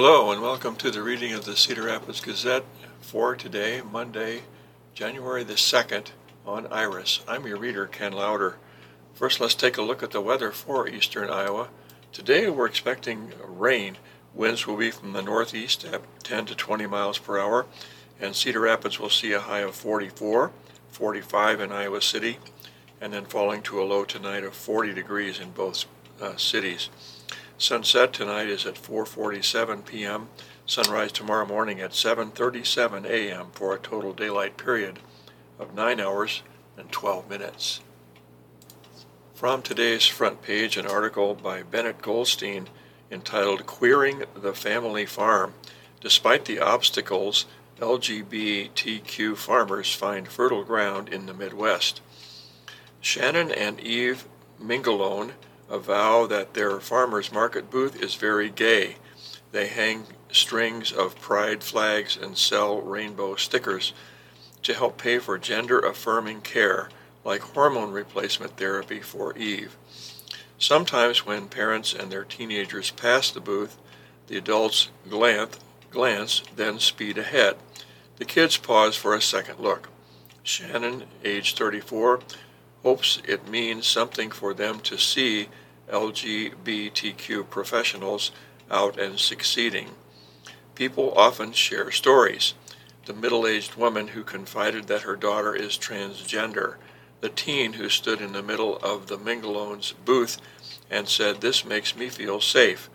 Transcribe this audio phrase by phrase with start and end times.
[0.00, 2.62] Hello, and welcome to the reading of the Cedar Rapids Gazette
[3.00, 4.42] for today, Monday,
[4.94, 6.12] January the 2nd,
[6.46, 7.18] on Iris.
[7.26, 8.58] I'm your reader, Ken Lauder.
[9.14, 11.70] First, let's take a look at the weather for eastern Iowa.
[12.12, 13.96] Today, we're expecting rain.
[14.34, 17.66] Winds will be from the northeast at 10 to 20 miles per hour,
[18.20, 20.52] and Cedar Rapids will see a high of 44,
[20.92, 22.38] 45 in Iowa City,
[23.00, 25.86] and then falling to a low tonight of 40 degrees in both
[26.22, 26.88] uh, cities.
[27.60, 30.28] Sunset tonight is at 4:47 p.m.
[30.64, 33.48] Sunrise tomorrow morning at 7:37 a.m.
[33.50, 35.00] for a total daylight period
[35.58, 36.42] of 9 hours
[36.76, 37.80] and 12 minutes.
[39.34, 42.68] From today's front page, an article by Bennett Goldstein
[43.10, 45.54] entitled Queering the Family Farm.
[46.00, 47.46] Despite the obstacles,
[47.80, 52.02] LGBTQ farmers find fertile ground in the Midwest.
[53.00, 54.28] Shannon and Eve
[54.62, 55.32] Mingalone
[55.70, 58.96] avow that their farmers market booth is very gay.
[59.52, 63.92] They hang strings of pride flags and sell rainbow stickers
[64.62, 66.88] to help pay for gender affirming care
[67.24, 69.76] like hormone replacement therapy for Eve.
[70.58, 73.76] Sometimes when parents and their teenagers pass the booth,
[74.26, 75.58] the adults glance,
[75.90, 77.56] glance then speed ahead.
[78.16, 79.88] The kids pause for a second look.
[80.42, 82.20] Shannon, age 34,
[82.82, 85.48] hopes it means something for them to see
[85.90, 88.30] LGBTQ professionals
[88.70, 89.88] out and succeeding.
[90.74, 92.54] People often share stories.
[93.06, 96.76] The middle aged woman who confided that her daughter is transgender,
[97.20, 100.38] the teen who stood in the middle of the Mingalone's booth
[100.90, 102.88] and said, This makes me feel safe.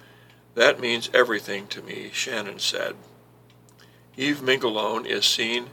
[0.55, 2.95] That means everything to me, Shannon said.
[4.15, 5.67] Eve Mingalone is seen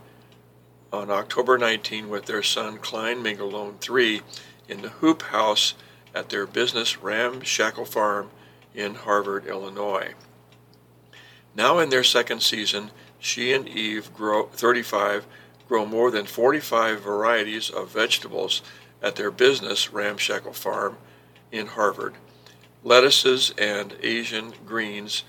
[0.92, 4.22] on October 19 with their son Klein Mingalone III
[4.68, 5.74] in the Hoop House
[6.14, 8.30] at their business Ramshackle Farm
[8.74, 10.14] in Harvard, Illinois.
[11.54, 15.26] Now in their second season, she and Eve grow 35
[15.68, 18.60] grow more than 45 varieties of vegetables
[19.00, 20.96] at their business Ramshackle Farm
[21.52, 22.14] in Harvard.
[22.82, 25.22] Lettuces and Asian greens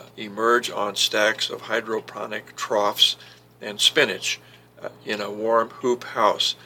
[0.00, 3.14] uh, emerge on stacks of hydroponic troughs
[3.60, 4.40] and spinach
[5.04, 6.56] in a warm hoop house.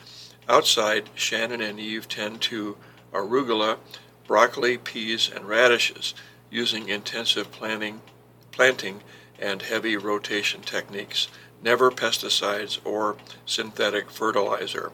[0.48, 2.76] Outside, Shannon and Eve tend to
[3.12, 3.78] arugula,
[4.26, 6.14] broccoli, peas, and radishes
[6.50, 8.00] using intensive planting,
[8.50, 9.02] planting
[9.38, 11.28] and heavy rotation techniques,
[11.62, 14.92] never pesticides or synthetic fertilizer.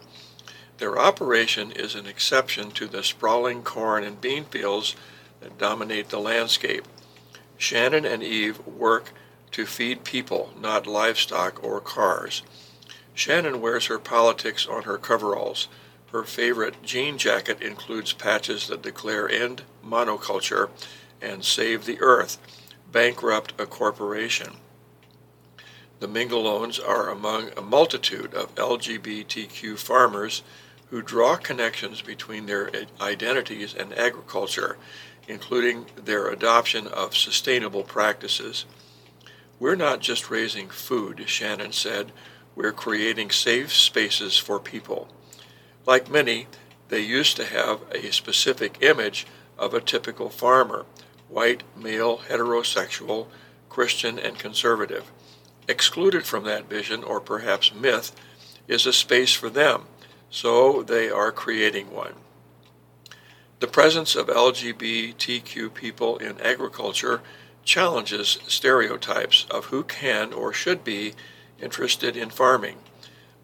[0.79, 4.97] Their operation is an exception to the sprawling corn and bean fields
[5.41, 6.87] that dominate the landscape.
[7.57, 9.13] Shannon and Eve work
[9.53, 12.43] to feed people, not livestock or cars.
[13.15, 15.69] Shannon wears her politics on her coveralls.
[16.13, 20.69] Her favorite jean jacket includes patches that declare end monoculture
[21.23, 22.39] and save the earth,
[22.91, 24.55] bankrupt a corporation.
[26.01, 30.43] The Mingalones are among a multitude of LGBTQ farmers
[30.91, 32.71] who draw connections between their
[33.01, 34.77] identities and agriculture,
[35.27, 38.65] including their adoption of sustainable practices.
[39.59, 42.13] We're not just raising food, Shannon said,
[42.55, 45.09] we're creating safe spaces for people.
[45.87, 46.47] Like many,
[46.89, 49.27] they used to have a specific image
[49.59, 50.85] of a typical farmer
[51.29, 53.27] white, male, heterosexual,
[53.69, 55.11] Christian, and conservative.
[55.67, 58.13] Excluded from that vision, or perhaps myth,
[58.69, 59.85] is a space for them,
[60.31, 62.15] so they are creating one.
[63.61, 67.23] The presence of LGBTQ people in agriculture
[67.65, 71.15] challenges stereotypes of who can or should be
[71.61, 72.77] interested in farming.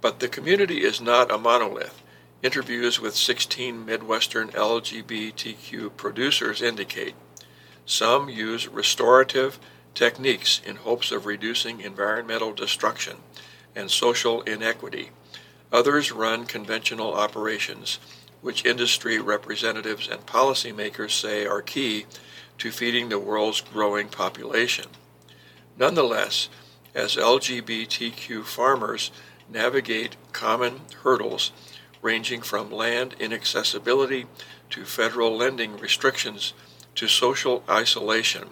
[0.01, 2.03] But the community is not a monolith.
[2.43, 7.15] Interviews with 16 Midwestern LGBTQ producers indicate
[7.85, 9.59] some use restorative
[9.95, 13.17] techniques in hopes of reducing environmental destruction
[13.75, 15.11] and social inequity.
[15.73, 17.99] Others run conventional operations,
[18.41, 22.07] which industry representatives and policymakers say are key
[22.59, 24.87] to feeding the world's growing population.
[25.77, 26.49] Nonetheless,
[26.95, 29.11] as LGBTQ farmers
[29.49, 31.53] navigate common hurdles,
[32.03, 34.27] ranging from land inaccessibility
[34.71, 36.55] to federal lending restrictions
[36.95, 38.51] to social isolation.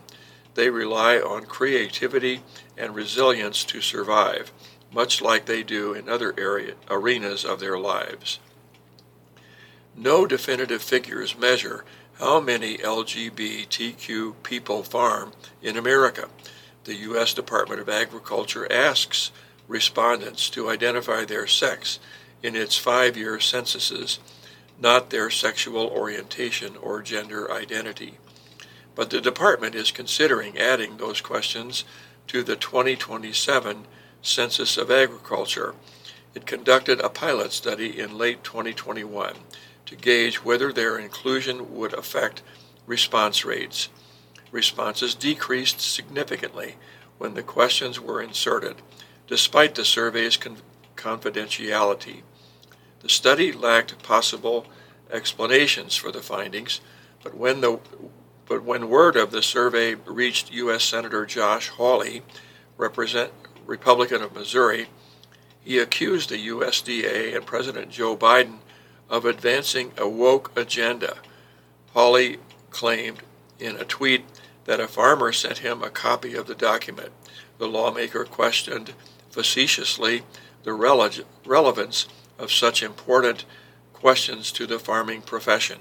[0.55, 2.43] They rely on creativity
[2.77, 4.53] and resilience to survive,
[4.93, 8.39] much like they do in other area, arenas of their lives.
[9.97, 11.85] No definitive figures measure
[12.19, 15.33] how many LGBTQ people farm
[15.63, 16.29] in America.
[16.89, 17.35] The U.S.
[17.35, 19.31] Department of Agriculture asks
[19.69, 21.99] respondents to identify their sex
[22.43, 24.21] in its five year censuses,
[24.81, 28.15] not their sexual orientation or gender identity.
[28.95, 31.85] but the department is considering adding those questions
[32.27, 33.85] to the 2027
[34.23, 35.75] Census of Agriculture.
[36.35, 39.35] It conducted a pilot study in late 2021
[39.85, 42.41] to gauge whether their inclusion would affect
[42.87, 43.91] response rates.
[44.51, 46.77] Responses decreased significantly
[47.19, 48.77] when the questions were inserted,
[49.27, 50.59] despite the survey's con-
[50.97, 52.23] confidentiality.
[53.01, 54.67] The study lacked possible
[55.11, 56.81] explanations for the findings,
[57.23, 57.79] but when the
[58.47, 60.83] but when word of the survey reached U.S.
[60.83, 62.23] Senator Josh Hawley,
[62.79, 63.31] represent,
[63.67, 64.89] Republican of Missouri,
[65.63, 68.61] he accused the USDA and President Joe Biden
[69.11, 71.19] of advancing a woke agenda.
[71.93, 72.39] Hawley
[72.71, 73.19] claimed
[73.59, 74.25] in a tweet
[74.69, 77.09] that a farmer sent him a copy of the document.
[77.57, 78.93] The lawmaker questioned
[79.31, 80.25] facetiously
[80.63, 82.07] the rele- relevance
[82.39, 83.47] of such important
[83.95, 85.79] questions to the farming profession.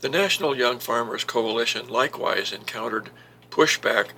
[0.00, 3.08] The National Young Farmers Coalition likewise encountered
[3.48, 4.08] pushback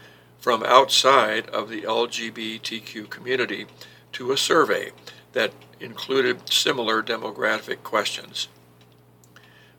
[0.40, 3.66] from outside of the LGBTQ community
[4.14, 4.90] to a survey
[5.32, 8.48] that included similar demographic questions.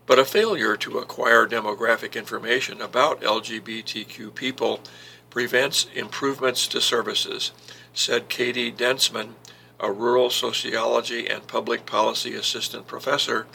[0.06, 4.82] But a failure to acquire demographic information about LGBTQ people
[5.30, 7.52] prevents improvements to services,
[7.94, 9.34] said Katie Dentzman,
[9.80, 13.48] a rural sociology and public policy assistant professor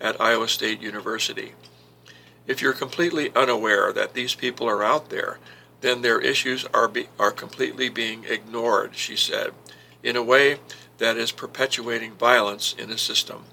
[0.00, 1.52] at Iowa State University.
[2.46, 5.38] If you're completely unaware that these people are out there,
[5.80, 9.52] then their issues are, be, are completely being ignored, she said,
[10.02, 10.58] in a way
[10.96, 13.44] that is perpetuating violence in the system.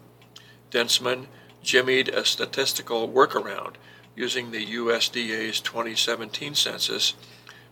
[0.72, 1.28] Dentzman
[1.66, 3.74] jimmied a statistical workaround
[4.16, 7.16] using the USDA's 2017 census,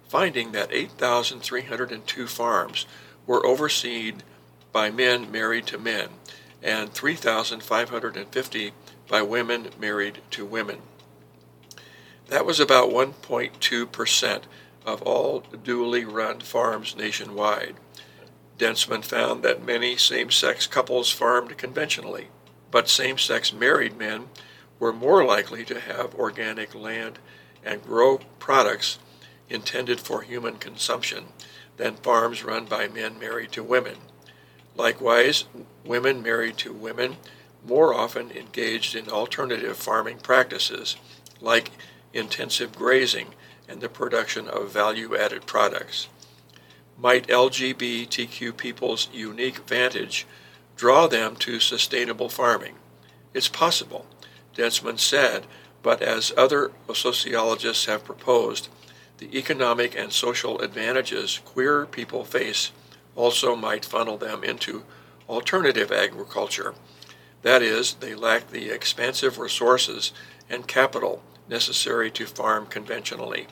[0.08, 2.86] finding that 8,302 farms
[3.26, 4.24] were overseen
[4.72, 6.10] by men married to men
[6.62, 8.72] and 3,550
[9.08, 10.80] by women married to women.
[12.28, 14.42] That was about 1.2%
[14.86, 17.76] of all dually run farms nationwide.
[18.58, 22.28] Dentzman found that many same sex couples farmed conventionally,
[22.74, 24.26] but same sex married men
[24.80, 27.20] were more likely to have organic land
[27.64, 28.98] and grow products
[29.48, 31.26] intended for human consumption
[31.78, 33.96] than farms run by men married to women.
[34.76, 35.46] Likewise,
[35.86, 37.16] women married to women
[37.64, 40.98] more often engaged in alternative farming practices
[41.40, 41.70] like
[42.12, 43.28] intensive grazing
[43.70, 46.08] and the production of value added products
[46.98, 50.26] might LGBTQ people's unique vantage
[50.76, 52.76] draw them to sustainable farming?
[53.34, 54.06] It's possible,
[54.56, 55.46] Dentzman said,
[55.82, 58.70] but as other sociologists have proposed,
[59.18, 62.72] the economic and social advantages queer people face
[63.16, 64.84] also might funnel them into
[65.30, 66.74] alternative agriculture.
[67.42, 70.14] That is, they lack the expansive resources
[70.50, 73.48] and capital necessary to farm conventionally.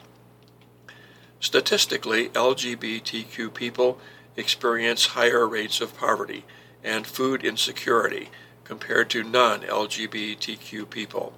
[1.39, 3.99] Statistically, LGBTQ people
[4.35, 6.45] experience higher rates of poverty
[6.83, 8.29] and food insecurity
[8.63, 11.33] compared to non LGBTQ people.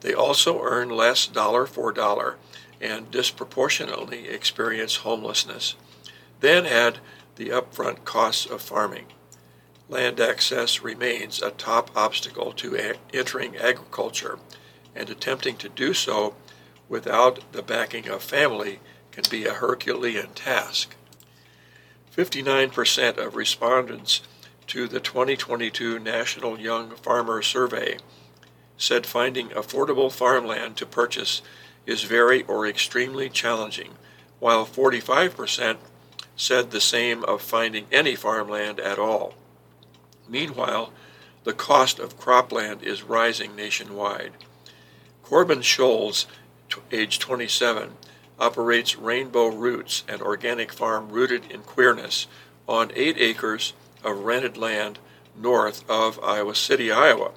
[0.00, 2.36] They also earn less dollar for dollar
[2.80, 5.76] and disproportionately experience homelessness.
[6.40, 6.98] Then add
[7.36, 9.06] the upfront costs of farming.
[9.88, 14.38] Land access remains a top obstacle to a- entering agriculture,
[14.94, 16.34] and attempting to do so
[16.88, 18.80] without the backing of family
[19.12, 20.94] can be a Herculean task.
[22.16, 24.22] 59% of respondents
[24.70, 27.96] to the 2022 National Young Farmer Survey
[28.78, 31.42] said finding affordable farmland to purchase
[31.86, 33.94] is very or extremely challenging,
[34.38, 35.78] while 45%
[36.36, 39.34] said the same of finding any farmland at all.
[40.28, 40.92] Meanwhile,
[41.42, 44.34] the cost of cropland is rising nationwide.
[45.24, 46.26] Corbin Scholes,
[46.92, 47.94] age 27,
[48.38, 52.28] operates Rainbow Roots, an organic farm rooted in queerness,
[52.68, 53.72] on eight acres
[54.04, 54.98] of rented land
[55.36, 57.32] north of Iowa City, Iowa.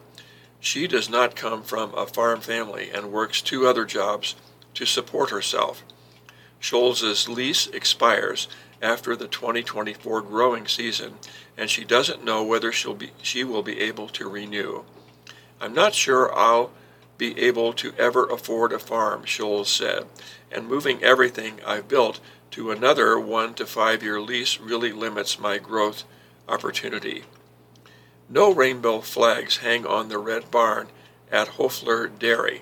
[0.59, 4.35] She does not come from a farm family and works two other jobs
[4.75, 5.83] to support herself.
[6.61, 8.47] Scholz's lease expires
[8.81, 11.15] after the 2024 growing season,
[11.57, 14.83] and she doesn't know whether she'll be, she will be able to renew.
[15.59, 16.71] I'm not sure I'll
[17.17, 20.05] be able to ever afford a farm, Scholes said,
[20.51, 22.19] and moving everything I've built
[22.51, 26.03] to another one to five year lease really limits my growth
[26.47, 27.23] opportunity.
[28.29, 30.87] No rainbow flags hang on the red barn
[31.31, 32.61] at Hoefler Dairy,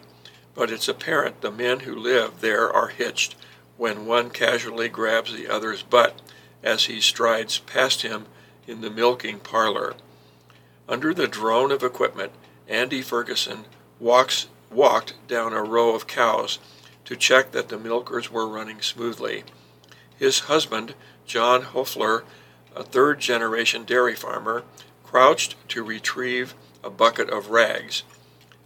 [0.53, 3.35] but it's apparent the men who live there are hitched
[3.77, 6.21] when one casually grabs the other's butt
[6.63, 8.25] as he strides past him
[8.67, 9.95] in the milking parlor.
[10.87, 12.31] Under the drone of equipment,
[12.67, 13.65] Andy Ferguson
[13.99, 16.59] walks, walked down a row of cows
[17.05, 19.43] to check that the milkers were running smoothly.
[20.17, 20.93] His husband,
[21.25, 22.23] John Hoefler,
[22.75, 24.63] a third generation dairy farmer,
[25.03, 28.03] crouched to retrieve a bucket of rags.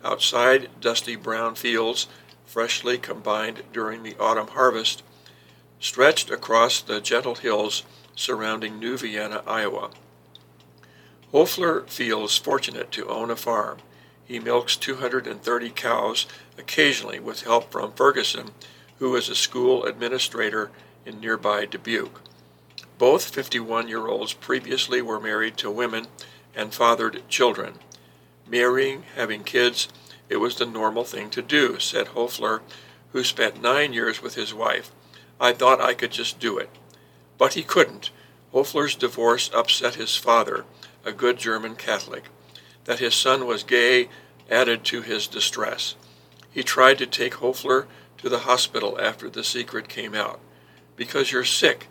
[0.04, 2.08] Outside dusty brown fields,
[2.46, 5.04] freshly combined during the autumn harvest,
[5.80, 7.84] stretched across the gentle hills
[8.16, 9.90] surrounding New Vienna, Iowa.
[11.34, 13.80] Hoefler feels fortunate to own a farm.
[14.24, 16.26] He milks 230 cows,
[16.58, 18.52] occasionally with help from Ferguson,
[19.00, 20.72] who is a school administrator
[21.06, 22.22] in nearby Dubuque.
[22.98, 26.08] Both 51 year olds previously were married to women
[26.56, 27.80] and fathered children.
[28.48, 29.90] Marrying, having kids,
[30.30, 32.62] it was the normal thing to do, said Hoefler,
[33.12, 34.92] who spent nine years with his wife.
[35.40, 36.70] I thought I could just do it.
[37.38, 38.12] But he couldn't.
[38.54, 40.66] Hoefler's divorce upset his father,
[41.04, 42.25] a good German Catholic.
[42.86, 44.10] That his son was gay
[44.50, 45.96] added to his distress.
[46.50, 47.88] He tried to take Hoefler
[48.20, 50.40] to the hospital after the secret came out.
[50.96, 51.88] Because you're sick,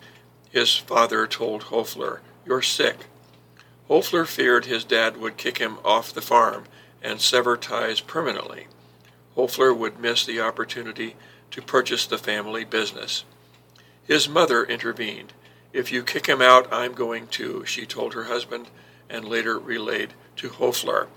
[0.55, 2.19] his father told Hoefler.
[2.45, 3.07] You're sick.
[3.89, 6.63] Hoefler feared his dad would kick him off the farm
[7.03, 8.67] and sever ties permanently.
[9.35, 11.17] Hoefler would miss the opportunity
[11.51, 13.25] to purchase the family business.
[14.05, 15.33] His mother intervened.
[15.73, 18.67] If you kick him out, I'm going to, she told her husband
[19.09, 21.07] and later relayed to Hoefler.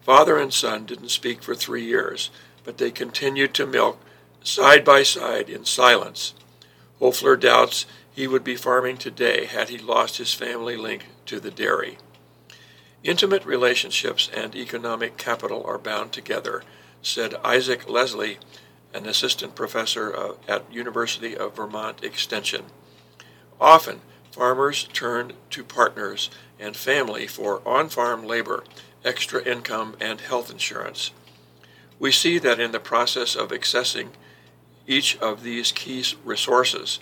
[0.00, 2.30] Father and son didn't speak for three years,
[2.64, 4.00] but they continued to milk
[4.42, 6.34] side by side in silence.
[7.00, 11.50] Hoefler doubts he would be farming today had he lost his family link to the
[11.50, 11.98] dairy.
[13.02, 16.62] Intimate relationships and economic capital are bound together,
[17.02, 18.38] said Isaac Leslie,
[18.92, 22.64] an assistant professor uh, at University of Vermont Extension.
[23.60, 24.00] Often,
[24.30, 28.64] farmers turn to partners and family for on-farm labor,
[29.04, 31.12] extra income, and health insurance.
[31.98, 34.08] We see that in the process of accessing
[34.86, 36.98] each of these key resources,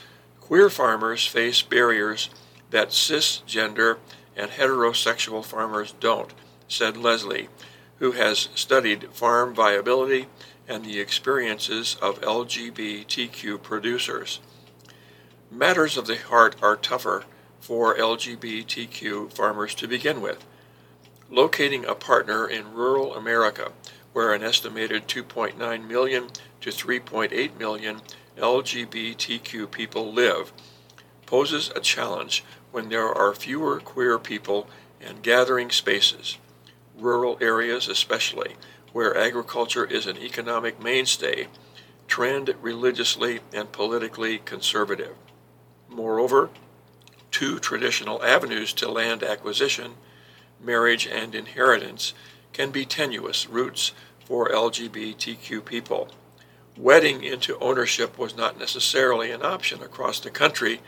[0.49, 2.31] queer farmers face barriers
[2.71, 3.99] that cisgender
[4.35, 6.33] and heterosexual farmers don't,
[6.67, 7.51] said Leslie,
[7.99, 10.27] who has studied farm viability
[10.67, 14.41] and the experiences of LGBTQ producers.
[15.51, 17.25] Matters of the heart are tougher
[17.61, 20.47] for LGBTQ farmers to begin with.
[21.31, 23.73] Locating a partner in rural America,
[24.15, 26.29] where an estimated 2.9 million
[26.63, 28.01] to 3.8 million
[28.39, 30.53] LGBTQ people live,
[31.27, 34.69] poses a challenge when there are fewer queer people
[35.01, 36.39] and gathering spaces,
[36.99, 38.57] rural areas especially,
[38.93, 41.49] where agriculture is an economic mainstay,
[42.07, 45.15] trend religiously and politically conservative.
[45.89, 46.51] Moreover,
[47.31, 49.93] two traditional avenues to land acquisition,
[50.63, 52.15] marriage and inheritance,
[52.53, 53.93] can be tenuous routes
[54.25, 56.09] for LGBTQ people.
[56.79, 60.81] Wedding into ownership was not necessarily an option across the country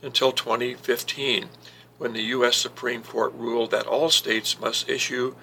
[0.00, 1.50] until 2015,
[1.98, 2.56] when the U.S.
[2.56, 5.34] Supreme Court ruled that all states must issue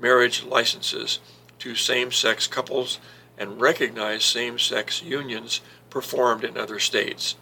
[0.00, 1.20] marriage licenses
[1.58, 3.00] to same sex couples
[3.36, 7.36] and recognize same sex unions performed in other states.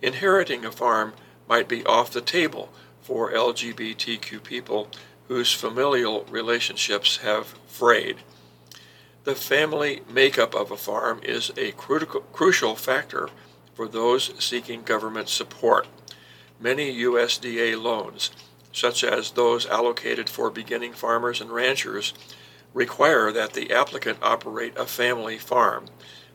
[0.00, 1.12] Inheriting a farm
[1.48, 4.88] might be off the table for LGBTQ people
[5.26, 8.18] whose familial relationships have frayed.
[9.24, 13.28] The family makeup of a farm is a crucial factor
[13.72, 15.86] for those seeking government support.
[16.58, 18.32] Many USDA loans,
[18.72, 22.14] such as those allocated for beginning farmers and ranchers,
[22.74, 25.86] require that the applicant operate a family farm.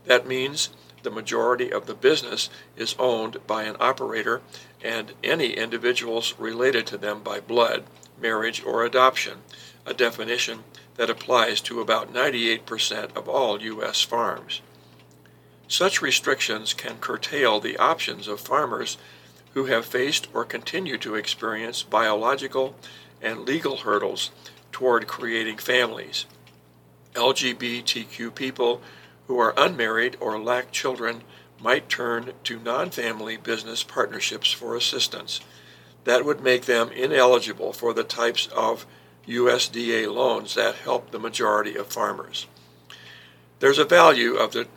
[0.06, 0.70] That means
[1.04, 4.42] the majority of the business is owned by an operator
[4.82, 7.84] and any individuals related to them by blood,
[8.18, 9.40] marriage, or adoption,
[9.86, 10.64] a definition
[10.98, 14.02] that applies to about 98% of all U.S.
[14.02, 14.62] farms.
[15.68, 18.98] Such restrictions can curtail the options of farmers
[19.54, 22.76] who have faced or continue to experience biological
[23.22, 24.32] and legal hurdles
[24.72, 26.26] toward creating families.
[27.14, 28.82] LGBTQ people
[29.28, 31.22] who are unmarried or lack children
[31.60, 35.42] might turn to non family business partnerships for assistance.
[36.04, 38.86] That would make them ineligible for the types of
[39.28, 42.48] USDA loans that help the majority of farmers.
[43.60, 44.68] There's a value of the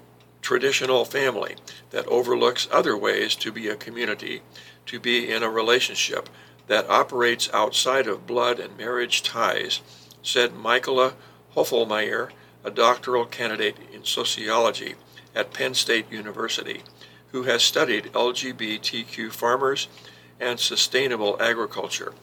[0.43, 1.57] traditional family
[1.91, 4.43] that overlooks other ways to be a community,
[4.87, 6.29] to be in a relationship
[6.67, 9.81] that operates outside of blood and marriage ties,
[10.23, 11.15] said Michaela
[11.55, 12.31] Hoffelmeyer,
[12.65, 14.95] a doctoral candidate in sociology
[15.35, 16.83] at Penn State University,
[17.33, 19.89] who has studied LGBTQ farmers
[20.39, 22.15] and sustainable agriculture.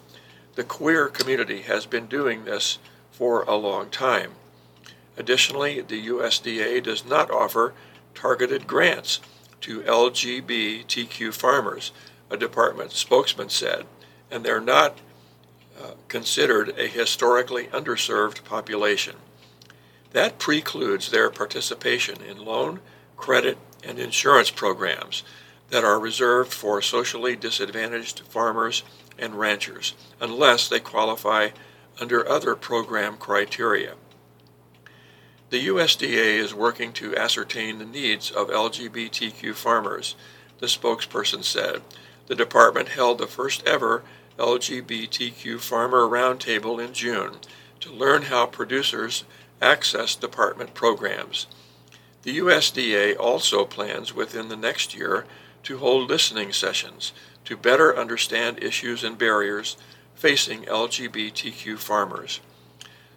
[0.58, 2.80] The queer community has been doing this
[3.12, 4.32] for a long time.
[5.16, 7.76] Additionally, the USDA does not offer
[8.16, 9.20] targeted grants
[9.62, 11.92] to LGBTQ farmers,
[12.32, 13.86] a department spokesman said,
[14.32, 14.98] and they're not
[15.80, 19.18] uh, considered a historically underserved population.
[20.14, 22.80] That precludes their participation in loan,
[23.16, 25.22] credit, and insurance programs
[25.70, 28.82] that are reserved for socially disadvantaged farmers
[29.20, 31.50] and ranchers, unless they qualify
[32.00, 33.96] under other program criteria.
[35.50, 40.16] The USDA is working to ascertain the needs of LGBTQ farmers,
[40.60, 41.82] the spokesperson said.
[42.28, 44.04] The department held the first ever
[44.38, 47.38] LGBTQ Farmer Roundtable in June
[47.80, 49.24] to learn how producers
[49.62, 51.48] access department programs.
[52.24, 55.26] The USDA also plans within the next year
[55.64, 57.14] to hold listening sessions
[57.48, 59.78] to better understand issues and barriers
[60.16, 62.42] facing LGBTQ farmers.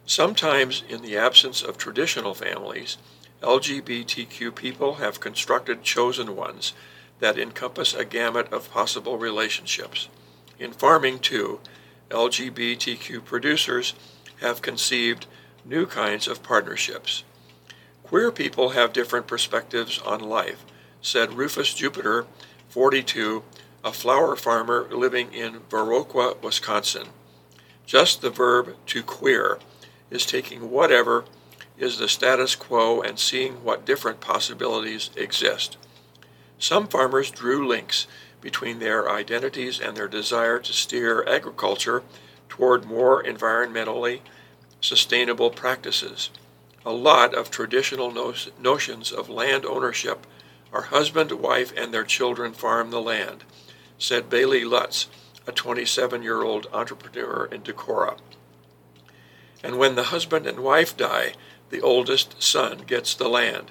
[0.06, 2.96] Sometimes, in the absence of traditional families,
[3.42, 6.74] LGBTQ people have constructed chosen ones
[7.18, 10.08] that encompass a gamut of possible relationships.
[10.60, 11.58] In farming, too,
[12.10, 13.94] LGBTQ producers
[14.40, 15.26] have conceived
[15.64, 17.24] new kinds of partnerships.
[18.04, 20.64] Queer people have different perspectives on life,
[21.02, 22.26] said Rufus Jupiter,
[22.68, 23.42] 42,
[23.84, 27.08] a flower farmer living in Viroqua, Wisconsin.
[27.86, 29.58] Just the verb to queer
[30.10, 31.24] is taking whatever
[31.78, 35.76] is the status quo and seeing what different possibilities exist.
[36.58, 38.06] Some farmers drew links
[38.40, 42.02] between their identities and their desire to steer agriculture
[42.48, 44.20] toward more environmentally
[44.80, 46.30] sustainable practices
[46.84, 50.26] a lot of traditional no- notions of land ownership
[50.72, 53.44] are husband, wife, and their children farm the land,
[54.00, 55.08] said Bailey Lutz,
[55.46, 58.18] a 27 year old entrepreneur in Decorah.
[59.62, 61.34] And when the husband and wife die,
[61.68, 63.70] the oldest son gets the land.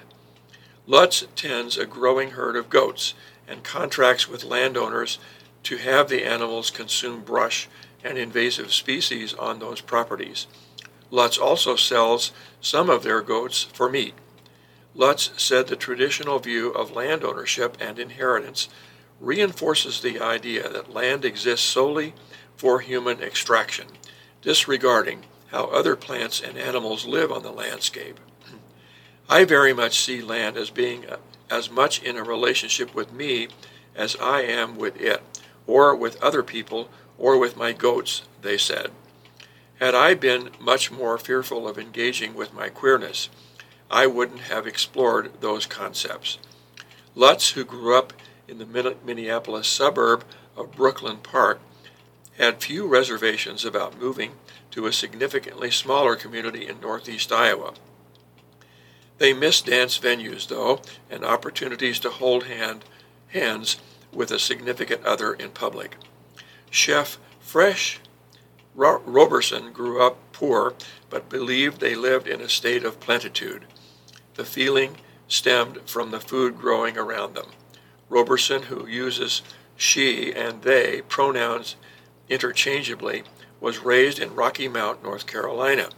[0.86, 3.14] Lutz tends a growing herd of goats
[3.46, 5.18] and contracts with landowners
[5.64, 7.68] to have the animals consume brush
[8.04, 10.46] and invasive species on those properties.
[11.10, 14.14] Lutz also sells some of their goats for meat.
[14.94, 18.68] Lutz said the traditional view of land ownership and inheritance
[19.20, 22.14] reinforces the idea that land exists solely
[22.56, 23.86] for human extraction,
[24.42, 28.18] disregarding how other plants and animals live on the landscape.
[29.28, 31.16] I very much see land as being uh,
[31.50, 33.48] as much in a relationship with me
[33.94, 35.20] as I am with it,
[35.66, 38.90] or with other people, or with my goats, they said.
[39.80, 43.28] Had I been much more fearful of engaging with my queerness,
[43.90, 46.38] I wouldn't have explored those concepts.
[47.14, 48.12] Lutz, who grew up
[48.50, 50.24] in the Minneapolis suburb
[50.56, 51.60] of Brooklyn Park,
[52.36, 54.32] had few reservations about moving
[54.72, 57.74] to a significantly smaller community in northeast Iowa.
[59.18, 62.84] They missed dance venues, though, and opportunities to hold hand,
[63.28, 63.76] hands
[64.12, 65.96] with a significant other in public.
[66.70, 68.00] Chef Fresh
[68.74, 70.74] Roberson grew up poor,
[71.10, 73.66] but believed they lived in a state of plenitude.
[74.34, 74.96] The feeling
[75.28, 77.46] stemmed from the food growing around them.
[78.10, 79.40] Roberson, who uses
[79.76, 81.76] she and they pronouns
[82.28, 83.22] interchangeably,
[83.60, 85.88] was raised in Rocky Mount, North Carolina.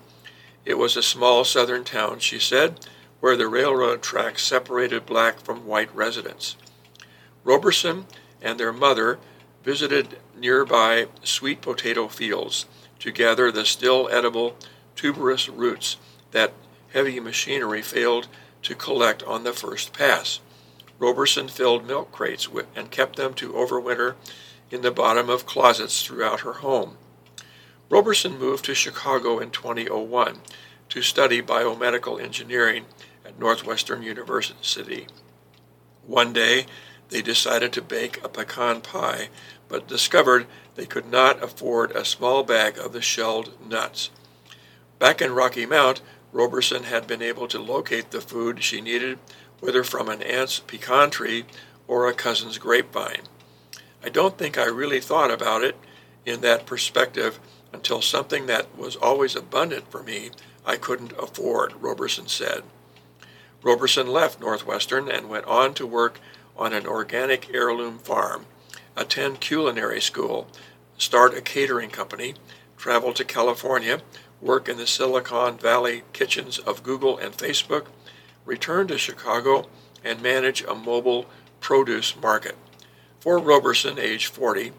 [0.65, 2.87] It was a small southern town, she said,
[3.21, 6.57] where the railroad tracks separated black from white residents.
[7.45, 8.07] Roberson
[8.41, 9.19] and their mother
[9.65, 12.67] visited nearby sweet potato fields
[12.99, 14.57] to gather the still edible
[14.97, 15.97] tuberous roots
[16.33, 16.53] that
[16.93, 18.29] heavy machinery failed
[18.63, 20.41] to collect on the first pass.
[21.03, 24.15] Roberson filled milk crates and kept them to overwinter
[24.71, 26.97] in the bottom of closets throughout her home.
[27.91, 30.39] Roberson moved to Chicago in 2001
[30.91, 32.85] to study biomedical engineering
[33.25, 35.09] at Northwestern University.
[36.07, 36.67] One day,
[37.09, 39.29] they decided to bake a pecan pie,
[39.69, 44.11] but discovered they could not afford a small bag of the shelled nuts.
[45.01, 49.19] Back in Rocky Mount, Roberson had been able to locate the food she needed,
[49.63, 51.45] whether from an aunt's pecan tree
[51.87, 53.23] or a cousin's grapevine.
[54.05, 55.77] I don't think I really thought about it
[56.27, 57.39] in that perspective
[57.73, 60.31] until something that was always abundant for me
[60.67, 62.65] I couldn't afford, Roberson said.
[63.63, 66.19] Roberson left Northwestern and went on to work
[66.57, 68.47] on an organic heirloom farm,
[68.97, 70.49] attend culinary school,
[70.99, 72.35] start a catering company,
[72.77, 74.01] travel to California,
[74.41, 77.87] work in the Silicon Valley kitchens of Google and Facebook,
[78.45, 79.69] return to Chicago,
[80.05, 81.27] and manage a mobile
[81.61, 82.57] produce market.
[83.21, 84.73] For Roberson, age 40,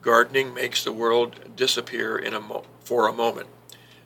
[0.00, 3.48] gardening makes the world disappear in a mo- for a moment.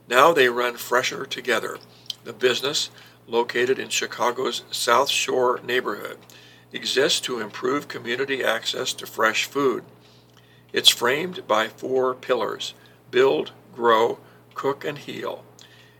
[0.08, 1.78] Now they run fresher together,
[2.24, 2.90] the business,
[3.26, 6.18] located in Chicago's South Shore neighborhood,
[6.72, 9.84] exists to improve community access to fresh food.
[10.72, 12.74] It's framed by four pillars
[13.10, 14.18] build, grow,
[14.54, 15.44] cook, and heal.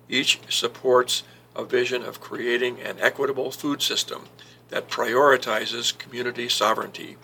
[0.09, 1.23] Each supports
[1.55, 4.25] a vision of creating an equitable food system
[4.69, 7.17] that prioritizes community sovereignty.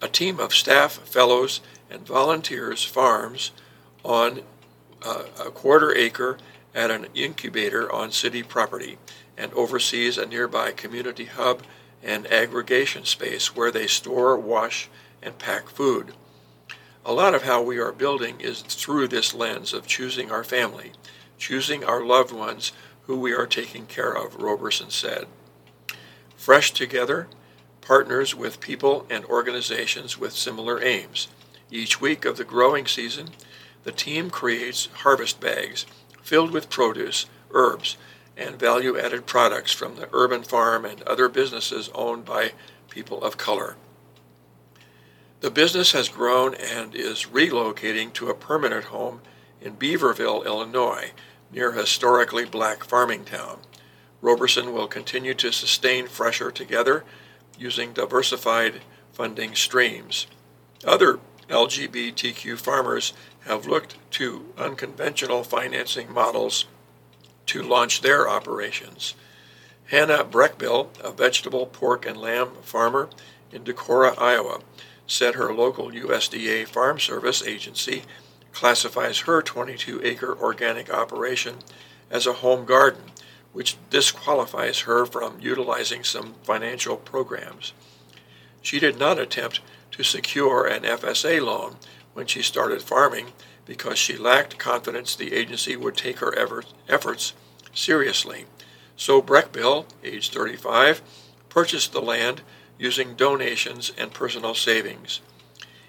[0.00, 3.52] A team of staff, fellows, and volunteers farms
[4.04, 4.40] on
[5.04, 6.38] uh, a quarter acre
[6.74, 8.98] at an incubator on city property
[9.36, 11.62] and oversees a nearby community hub
[12.02, 14.88] and aggregation space where they store, wash,
[15.22, 16.12] and pack food.
[17.04, 20.92] A lot of how we are building is through this lens of choosing our family,
[21.38, 22.72] choosing our loved ones
[23.08, 25.26] who we are taking care of, Roberson said.
[26.36, 27.26] Fresh Together
[27.80, 31.28] partners with people and organizations with similar aims.
[31.70, 33.30] Each week of the growing season,
[33.84, 35.86] the team creates harvest bags
[36.20, 37.96] filled with produce, herbs,
[38.36, 42.52] and value added products from the urban farm and other businesses owned by
[42.90, 43.76] people of color.
[45.40, 49.22] The business has grown and is relocating to a permanent home
[49.62, 51.12] in Beaverville, Illinois,
[51.52, 53.58] near historically black farming town.
[54.20, 57.04] Roberson will continue to sustain Fresher Together
[57.58, 58.80] using diversified
[59.12, 60.26] funding streams.
[60.84, 63.12] Other LGBTQ farmers
[63.46, 66.66] have looked to unconventional financing models
[67.46, 69.14] to launch their operations.
[69.86, 73.08] Hannah Breckbill, a vegetable, pork, and lamb farmer
[73.50, 74.60] in Decorah, Iowa,
[75.06, 78.02] said her local USDA Farm Service agency
[78.58, 81.54] classifies her 22 acre organic operation
[82.10, 83.02] as a home garden,
[83.52, 87.72] which disqualifies her from utilizing some financial programs.
[88.60, 89.60] She did not attempt
[89.92, 91.76] to secure an FSA loan
[92.14, 93.26] when she started farming
[93.64, 96.34] because she lacked confidence the agency would take her
[96.88, 97.34] efforts
[97.72, 98.46] seriously.
[98.96, 101.00] So Breckbill, age 35,
[101.48, 102.42] purchased the land
[102.76, 105.20] using donations and personal savings.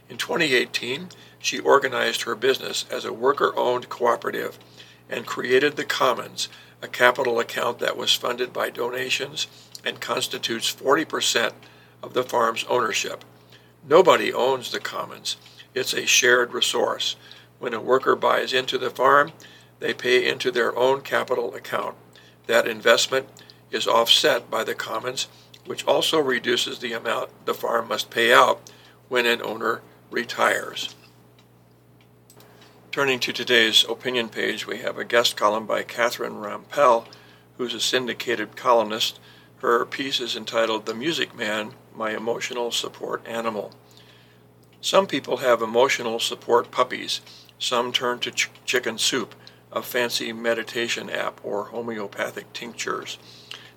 [0.07, 4.59] In 2018, she organized her business as a worker owned cooperative
[5.09, 6.49] and created the Commons,
[6.81, 9.47] a capital account that was funded by donations
[9.83, 11.53] and constitutes 40%
[12.03, 13.23] of the farm's ownership.
[13.87, 15.37] Nobody owns the Commons,
[15.73, 17.15] it's a shared resource.
[17.59, 19.31] When a worker buys into the farm,
[19.79, 21.95] they pay into their own capital account.
[22.47, 23.27] That investment
[23.71, 25.27] is offset by the Commons,
[25.65, 28.69] which also reduces the amount the farm must pay out
[29.07, 30.95] when an owner retires.
[32.99, 37.05] Turning to today's opinion page, we have a guest column by Catherine Rampell,
[37.57, 39.21] who's a syndicated columnist.
[39.59, 43.71] Her piece is entitled The Music Man My Emotional Support Animal.
[44.81, 47.21] Some people have emotional support puppies.
[47.57, 49.33] Some turn to ch- chicken soup,
[49.71, 53.17] a fancy meditation app, or homeopathic tinctures.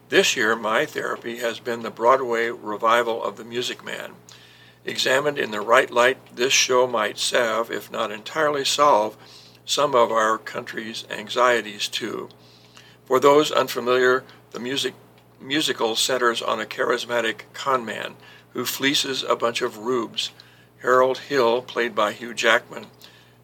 [0.09, 4.15] This year, my therapy has been the Broadway revival of The Music Man.
[4.85, 9.17] Examined in the right light, this show might salve, if not entirely solve,
[9.65, 12.29] some of our country's anxieties too.
[13.05, 14.95] For those unfamiliar, the music,
[15.41, 18.17] musical centers on a charismatic conman
[18.55, 20.31] who fleeces a bunch of rubes.
[20.79, 22.87] Harold Hill, played by Hugh Jackman,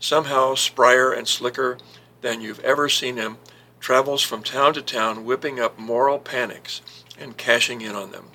[0.01, 1.79] somehow sprier and slicker
[2.21, 3.39] than you've ever seen him,
[3.79, 6.83] travels from town to town whipping up moral panics
[7.17, 8.31] and cashing in on them.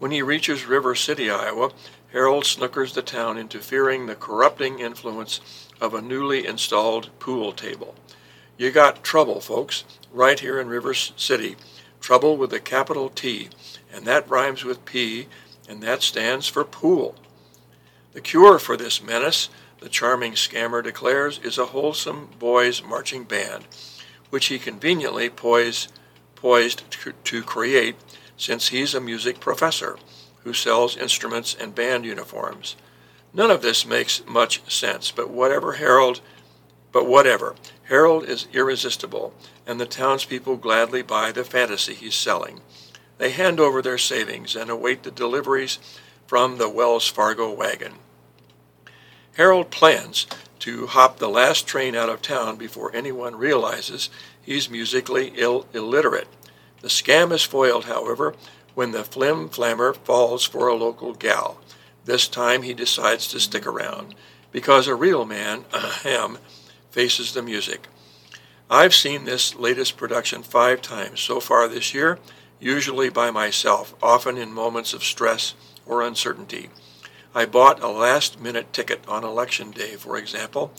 [0.00, 1.70] When he reaches River City, Iowa,
[2.12, 5.40] Harold snookers the town into fearing the corrupting influence
[5.80, 7.94] of a newly installed pool table.
[8.58, 11.56] You got trouble, folks, right here in River City.
[12.00, 13.48] Trouble with a capital T,
[13.90, 15.28] and that rhymes with P,
[15.66, 17.14] and that stands for pool.
[18.12, 19.48] The cure for this menace,
[19.80, 23.64] the charming scammer declares, is a wholesome boys' marching band,
[24.28, 25.90] which he conveniently poised,
[26.34, 27.96] poised to, to create
[28.36, 29.96] since he's a music professor
[30.44, 32.76] who sells instruments and band uniforms.
[33.32, 36.20] None of this makes much sense, but whatever Harold,
[36.92, 37.54] but whatever.
[37.84, 39.32] Harold is irresistible,
[39.66, 42.60] and the townspeople gladly buy the fantasy he's selling.
[43.18, 45.78] They hand over their savings and await the deliveries
[46.26, 47.94] from the Wells Fargo wagon.
[49.36, 50.26] Harold plans
[50.58, 54.10] to hop the last train out of town before anyone realizes
[54.42, 56.28] he's musically Ill- illiterate.
[56.82, 58.34] The scam is foiled, however,
[58.74, 61.60] when the flim flammer falls for a local gal.
[62.04, 64.14] This time he decides to stick around
[64.50, 66.38] because a real man, ahem,
[66.90, 67.88] faces the music.
[68.70, 72.18] I've seen this latest production five times so far this year,
[72.58, 75.54] usually by myself, often in moments of stress
[75.84, 76.70] or uncertainty.
[77.34, 80.72] I bought a last minute ticket on election day, for example,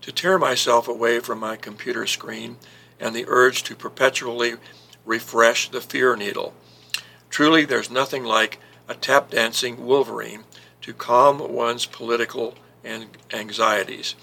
[0.00, 2.56] to tear myself away from my computer screen
[2.98, 4.54] and the urge to perpetually
[5.04, 6.54] refresh the fear needle.
[7.30, 10.44] Truly, there's nothing like a tap dancing Wolverine
[10.82, 12.56] to calm one's political
[13.32, 14.14] anxieties.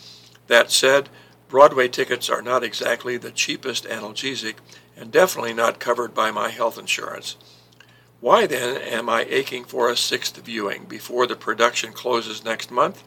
[0.47, 1.09] That said,
[1.47, 4.55] Broadway tickets are not exactly the cheapest analgesic
[4.97, 7.37] and definitely not covered by my health insurance.
[8.19, 13.03] Why then am I aching for a sixth viewing before the production closes next month?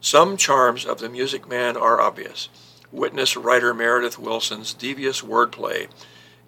[0.00, 2.48] Some charms of the Music Man are obvious.
[2.90, 5.88] Witness writer Meredith Willson's devious wordplay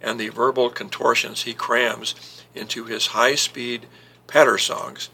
[0.03, 3.87] and the verbal contortions he crams into his high speed
[4.27, 5.11] patter songs.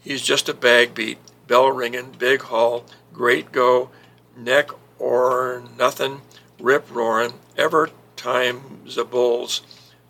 [0.00, 3.90] He's just a bag beat, bell ringing, big haul, great go,
[4.36, 6.22] neck or nothing,
[6.58, 9.62] rip roaring, ever times a bull's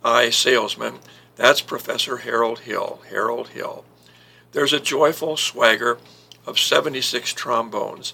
[0.03, 0.99] eye salesman
[1.41, 3.01] that's Professor Harold Hill.
[3.09, 3.87] Harold Hill.
[4.53, 5.97] There's a joyful swagger
[6.47, 8.13] of 76 trombones.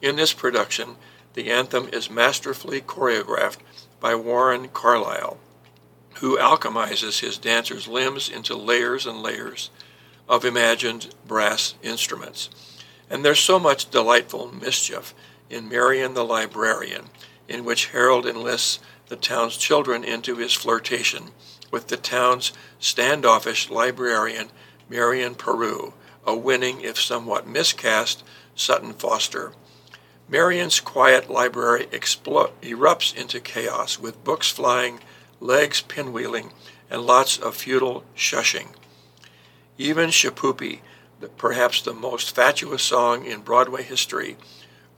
[0.00, 0.96] In this production,
[1.34, 3.58] the anthem is masterfully choreographed
[4.00, 5.36] by Warren Carlyle,
[6.22, 9.70] who alchemizes his dancers' limbs into layers and layers
[10.28, 12.48] of imagined brass instruments.
[13.10, 15.14] And there's so much delightful mischief
[15.50, 17.06] in Marian the Librarian,
[17.48, 21.32] in which Harold enlists the town's children into his flirtation
[21.72, 24.50] with the town's standoffish librarian,
[24.88, 25.92] Marian Paroo,
[26.24, 28.22] a winning, if somewhat miscast,
[28.54, 29.54] Sutton Foster.
[30.28, 35.00] Marian's quiet library explo- erupts into chaos with books flying,
[35.42, 36.52] legs pinwheeling,
[36.88, 38.68] and lots of futile shushing.
[39.76, 40.80] Even Shipoopi,
[41.36, 44.36] perhaps the most fatuous song in Broadway history,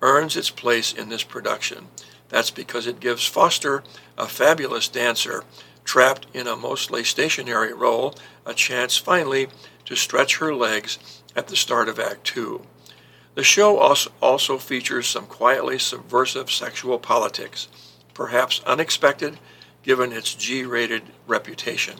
[0.02, 1.88] earns its place in this production.
[2.28, 3.83] That's because it gives Foster,
[4.18, 5.44] a fabulous dancer,
[5.85, 9.48] trapped in a mostly stationary role, a chance finally
[9.85, 12.66] to stretch her legs at the start of Act Two.
[13.35, 17.68] The show also features some quietly subversive sexual politics,
[18.14, 19.38] perhaps unexpected
[19.85, 21.99] given its G rated reputation.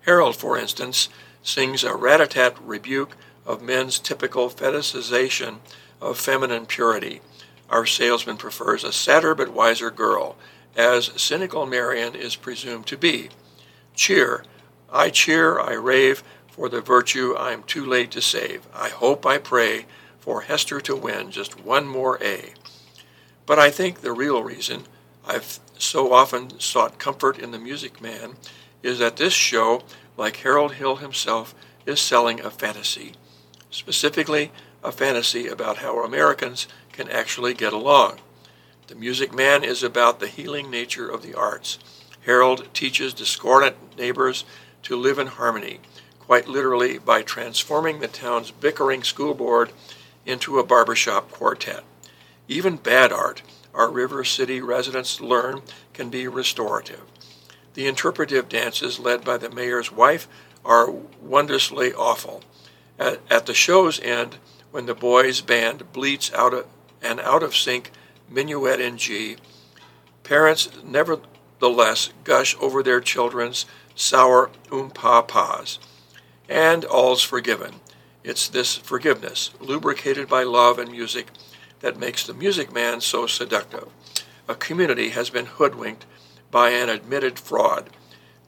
[0.00, 1.08] Harold, for instance,
[1.42, 5.58] sings a rat a tat rebuke of men's typical fetishization
[6.00, 7.20] of feminine purity.
[7.70, 10.36] Our salesman prefers a sadder but wiser girl,
[10.76, 13.30] as cynical Marian is presumed to be.
[13.94, 14.44] Cheer.
[14.92, 18.66] I cheer, I rave, for the virtue I'm too late to save.
[18.74, 19.86] I hope, I pray,
[20.18, 22.52] for Hester to win just one more A.
[23.46, 24.84] But I think the real reason
[25.26, 28.34] I've so often sought comfort in the Music Man
[28.82, 29.82] is that this show,
[30.16, 31.54] like Harold Hill himself,
[31.86, 33.12] is selling a fantasy.
[33.70, 38.18] Specifically, a fantasy about how Americans can actually get along.
[38.86, 41.78] The Music Man is about the healing nature of the arts.
[42.24, 44.44] Harold teaches discordant neighbors
[44.84, 45.80] to live in harmony,
[46.20, 49.72] quite literally by transforming the town's bickering school board
[50.24, 51.82] into a barbershop quartet.
[52.48, 53.42] Even bad art,
[53.76, 55.62] our River City residents learn,
[55.92, 57.02] can be restorative.
[57.74, 60.26] The interpretive dances led by the mayor's wife
[60.64, 62.42] are wondrously awful.
[62.98, 64.38] At, at the show's end,
[64.70, 66.66] when the boys' band bleats out
[67.02, 67.92] an out of sync
[68.28, 69.36] minuet in G,
[70.24, 75.78] parents nevertheless gush over their children's sour um-pa-pas.
[76.48, 77.76] And all's forgiven.
[78.24, 81.28] It's this forgiveness, lubricated by love and music,
[81.80, 83.88] that makes the Music Man so seductive.
[84.48, 86.06] A community has been hoodwinked
[86.50, 87.90] by an admitted fraud.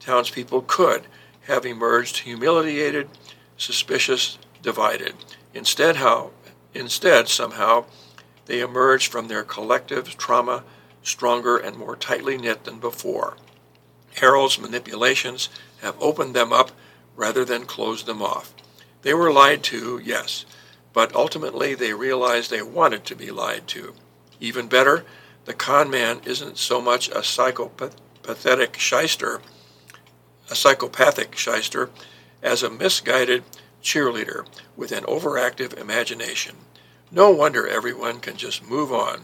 [0.01, 1.07] Townspeople could
[1.43, 3.09] have emerged humiliated,
[3.57, 5.15] suspicious, divided.
[5.55, 6.31] Instead, how,
[6.75, 7.85] instead somehow,
[8.47, 10.65] they emerge from their collective trauma
[11.03, 13.37] stronger and more tightly knit than before.
[14.17, 15.49] Harold's manipulations
[15.81, 16.71] have opened them up
[17.17, 18.53] rather than closed them off.
[19.03, 20.45] They were lied to, yes,
[20.93, 23.95] but ultimately they realized they wanted to be lied to.
[24.41, 25.05] Even better,
[25.45, 29.41] the con man isn't so much a psychopathic shyster,
[30.51, 31.91] a psychopathic shyster,
[32.43, 33.43] as a misguided
[33.83, 34.47] cheerleader
[34.77, 36.57] with an overactive imagination.
[37.11, 39.23] No wonder everyone can just move on.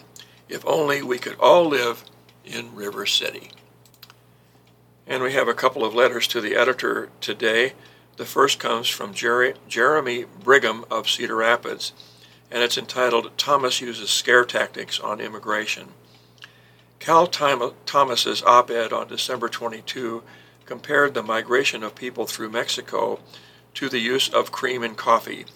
[0.48, 2.04] If only we could all live
[2.44, 3.50] in River City.
[5.06, 7.74] And we have a couple of letters to the editor today.
[8.16, 11.92] The first comes from Jerry, Jeremy Brigham of Cedar Rapids,
[12.50, 15.88] and it's entitled Thomas Uses Scare Tactics on Immigration.
[17.00, 20.22] Cal Thomas's op ed on December 22
[20.64, 23.20] compared the migration of people through Mexico
[23.74, 25.46] to the use of cream in coffee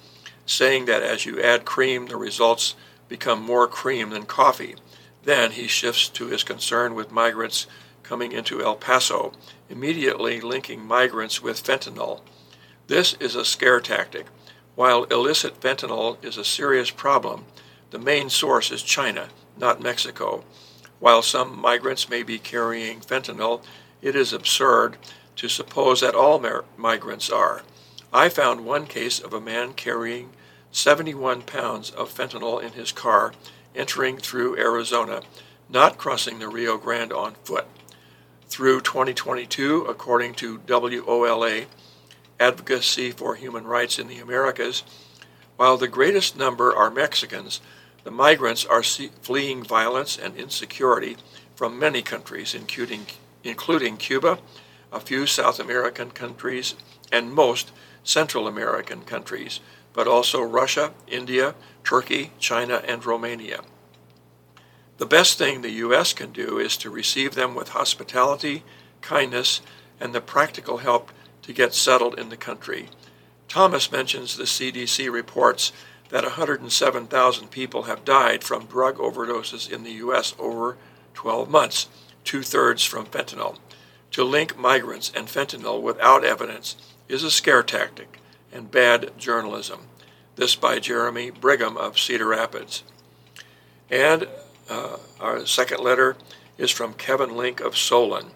[0.49, 2.75] saying that as you add cream, the results
[3.09, 4.75] become more cream than coffee.
[5.25, 7.67] Then he shifts to his concern with migrants
[8.03, 9.35] coming into El Paso,
[9.69, 12.23] immediately linking migrants with fentanyl.
[12.89, 14.25] This is a scare tactic.
[14.75, 17.45] While illicit fentanyl is a serious problem,
[17.91, 20.43] the main source is China, not Mexico.
[20.99, 23.63] While some migrants may be carrying fentanyl,
[24.01, 24.97] it is absurd
[25.37, 26.43] to suppose that all
[26.79, 27.63] migrants are.
[28.11, 30.31] I found one case of a man carrying
[30.73, 33.35] 71 pounds of fentanyl in his car
[33.75, 35.21] entering through Arizona,
[35.69, 37.67] not crossing the Rio Grande on foot.
[38.47, 41.67] Through 2022, according to WOLA,
[42.41, 44.85] Advocacy for Human Rights in the Americas,
[45.57, 47.61] while the greatest number are Mexicans,
[48.05, 51.17] the migrants are fleeing violence and insecurity
[51.57, 53.07] from many countries, including,
[53.43, 54.39] including Cuba,
[54.93, 56.75] a few South American countries,
[57.11, 57.73] and most
[58.05, 59.59] Central American countries,
[59.93, 63.63] but also Russia, India, Turkey, China, and Romania.
[64.99, 66.13] The best thing the U.S.
[66.13, 68.63] can do is to receive them with hospitality,
[69.01, 69.61] kindness,
[70.01, 71.11] and the practical help
[71.49, 72.91] to get settled in the country.
[73.49, 75.73] Thomas mentions the CDC reports
[76.11, 80.35] that 107,000 people have died from drug overdoses in the U.S.
[80.39, 80.77] over
[81.15, 81.89] 12 months,
[82.23, 83.57] two thirds from fentanyl.
[84.11, 86.77] To link migrants and fentanyl without evidence
[87.09, 88.21] is a scare tactic
[88.53, 89.89] and bad journalism.
[90.37, 92.83] This by Jeremy Brigham of Cedar Rapids.
[93.89, 94.29] And
[94.69, 96.19] uh, our second letter
[96.59, 98.33] is from Kevin Link of Solon,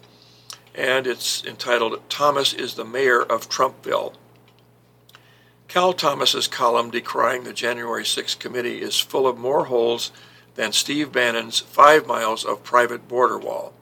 [0.75, 4.13] and it's entitled Thomas is the Mayor of Trumpville.
[5.67, 10.11] Cal Thomas's column decrying the January 6th committee is full of more holes
[10.55, 13.73] than Steve Bannon's five miles of private border wall.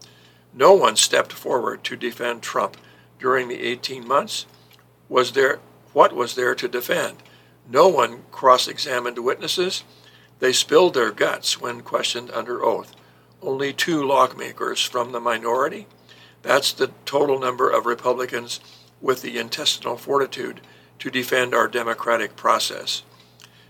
[0.54, 2.78] No one stepped forward to defend Trump
[3.20, 4.46] during the 18 months.
[5.10, 5.60] Was there
[5.94, 7.18] what was there to defend?
[7.70, 9.84] No one cross-examined witnesses.
[10.40, 12.96] They spilled their guts when questioned under oath.
[13.42, 15.88] Only two lawmakers from the minority.
[16.42, 18.60] That's the total number of Republicans
[19.00, 20.62] with the intestinal fortitude
[21.00, 23.04] to defend our democratic process.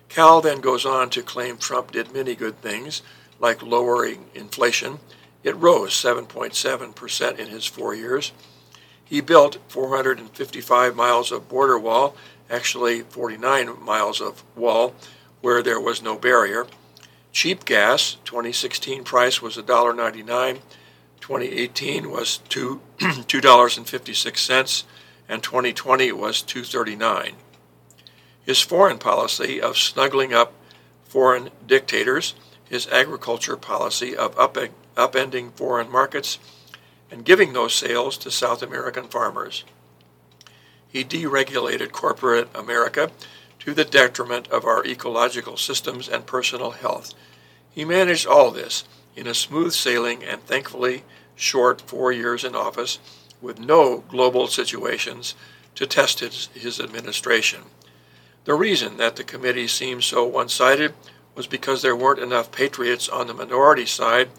[0.10, 3.02] Cal then goes on to claim Trump did many good things,
[3.40, 5.00] like lowering inflation.
[5.44, 8.34] It rose 7.7% in his four years.
[9.04, 12.16] He built 455 miles of border wall,
[12.50, 14.94] actually 49 miles of wall,
[15.42, 16.68] where there was no barrier.
[17.32, 20.60] Cheap gas, 2016 price was $1.99,
[21.22, 24.84] 2018 was two, $2.56,
[25.30, 27.34] and 2020 was 239.
[28.44, 30.54] His foreign policy of snuggling up
[31.06, 32.34] foreign dictators,
[32.68, 36.40] his agriculture policy of upending foreign markets,
[37.12, 39.64] and giving those sales to South American farmers.
[40.88, 43.12] He deregulated corporate America
[43.60, 47.14] to the detriment of our ecological systems and personal health.
[47.70, 51.04] He managed all this in a smooth sailing and thankfully
[51.36, 53.00] short four years in office
[53.42, 55.36] with no global situations
[55.76, 57.62] to test his, his administration.
[58.46, 60.94] The reason that the committee seemed so one sided
[61.36, 64.30] was because there weren't enough patriots on the minority side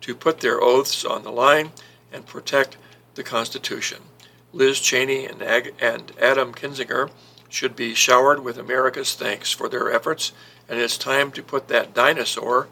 [0.00, 1.72] to put their oaths on the line
[2.12, 2.76] and protect
[3.14, 3.98] the Constitution.
[4.52, 7.10] Liz Cheney and, Ag- and Adam Kinzinger
[7.48, 10.32] should be showered with America's thanks for their efforts,
[10.68, 12.68] and it's time to put that dinosaur,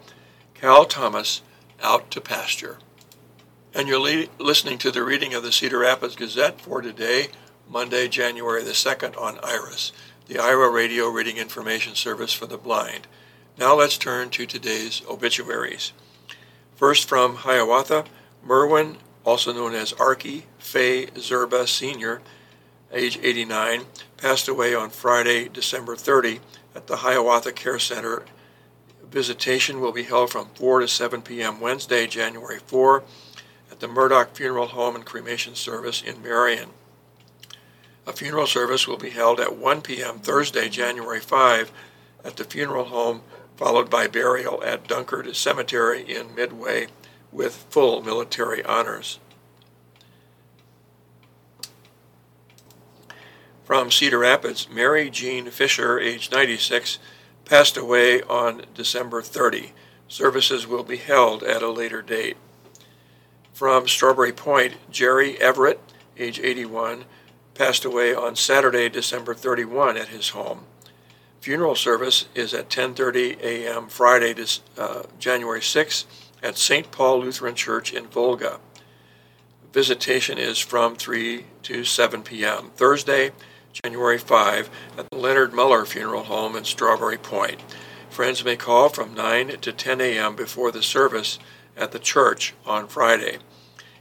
[0.53, 1.41] Cal Thomas,
[1.81, 2.77] out to pasture.
[3.73, 7.27] And you're le- listening to the reading of the Cedar Rapids Gazette for today,
[7.67, 9.91] Monday, January the 2nd, on IRIS,
[10.27, 13.07] the Iowa Radio Reading Information Service for the Blind.
[13.57, 15.91] Now let's turn to today's obituaries.
[16.75, 18.05] First from Hiawatha,
[18.43, 22.21] Merwin, also known as Archie Fay Zerba Sr.,
[22.91, 23.81] age 89,
[24.17, 26.39] passed away on Friday, December 30
[26.73, 28.23] at the Hiawatha Care Center.
[29.11, 31.59] Visitation will be held from 4 to 7 p.m.
[31.59, 33.03] Wednesday, January 4
[33.71, 36.69] at the Murdoch Funeral Home and Cremation Service in Marion.
[38.05, 40.19] A funeral service will be held at 1 p.m.
[40.19, 41.71] Thursday, January 5
[42.23, 43.21] at the funeral home,
[43.55, 46.87] followed by burial at Dunkard Cemetery in Midway
[47.31, 49.19] with full military honors.
[53.69, 56.97] from Cedar Rapids, Mary Jean Fisher, age 96,
[57.49, 59.73] passed away on December 30.
[60.07, 62.37] Services will be held at a later date.
[63.53, 65.79] From Strawberry Point, Jerry Everett,
[66.15, 67.05] age 81,
[67.55, 70.65] passed away on Saturday, December 31 at his home.
[71.41, 73.87] Funeral service is at 10:30 a.m.
[73.87, 74.35] Friday,
[74.77, 76.05] uh, January 6
[76.43, 76.91] at St.
[76.91, 78.59] Paul Lutheran Church in Volga.
[79.73, 82.71] Visitation is from 3 to 7 p.m.
[82.75, 83.31] Thursday,
[83.73, 87.61] January 5 at the Leonard Muller Funeral Home in Strawberry Point.
[88.09, 90.35] Friends may call from 9 to 10 a.m.
[90.35, 91.39] before the service
[91.77, 93.37] at the church on Friday.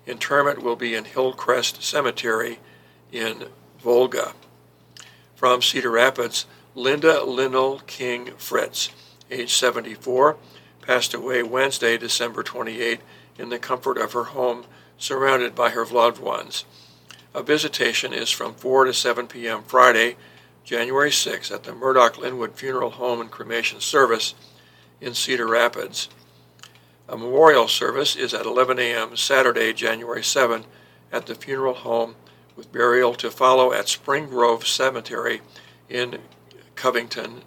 [0.06, 2.58] Interment will be in Hillcrest Cemetery
[3.12, 3.46] in
[3.80, 4.32] Volga.
[5.36, 8.90] From Cedar Rapids, Linda Linnell King Fritz,
[9.30, 10.36] age 74,
[10.80, 13.00] passed away Wednesday, December 28
[13.38, 14.64] in the comfort of her home,
[14.96, 16.64] surrounded by her loved ones.
[17.38, 19.62] A visitation is from 4 to 7 p.m.
[19.62, 20.16] Friday,
[20.64, 24.34] January 6 at the Murdoch Linwood Funeral Home and Cremation Service
[25.00, 26.08] in Cedar Rapids.
[27.08, 29.16] A memorial service is at 11 a.m.
[29.16, 30.64] Saturday, January 7
[31.12, 32.16] at the funeral home
[32.56, 35.40] with burial to follow at Spring Grove Cemetery
[35.88, 36.18] in
[36.74, 37.42] Covington,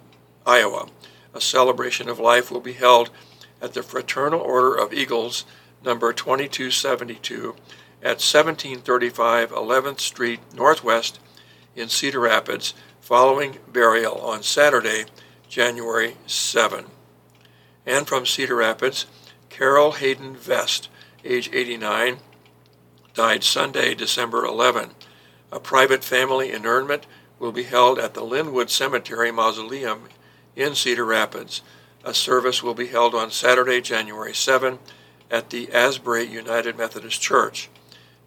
[0.46, 0.88] Iowa.
[1.34, 3.10] A celebration of life will be held
[3.60, 5.44] at the Fraternal Order of Eagles,
[5.84, 7.54] number 2272,
[8.02, 11.20] at 1735 11th Street Northwest
[11.76, 15.04] in Cedar Rapids, following burial on Saturday,
[15.48, 16.86] January 7.
[17.86, 19.06] And from Cedar Rapids,
[19.50, 20.88] Carol Hayden Vest,
[21.24, 22.18] age 89,
[23.14, 24.90] died Sunday, December 11.
[25.52, 27.06] A private family interment
[27.38, 30.08] will be held at the Linwood Cemetery Mausoleum
[30.56, 31.62] in Cedar Rapids.
[32.04, 34.78] A service will be held on Saturday, January 7
[35.30, 37.70] at the Asbury United Methodist Church.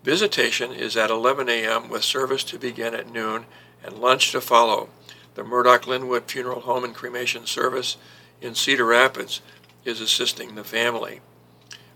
[0.05, 1.89] Visitation is at 11 a.m.
[1.89, 3.47] with service to begin at noon
[3.83, 4.89] and lunch to follow.
[5.33, 7.97] The Murdoch Linwood Funeral Home and Cremation Service
[8.39, 9.41] in Cedar Rapids
[9.83, 11.21] is assisting the family.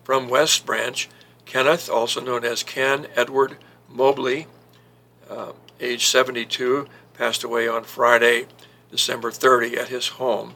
[0.03, 1.07] From West Branch,
[1.45, 3.57] Kenneth, also known as Ken Edward
[3.88, 4.47] Mobley,
[5.30, 8.47] uh, age 72, passed away on Friday,
[8.89, 10.55] December 30, at his home.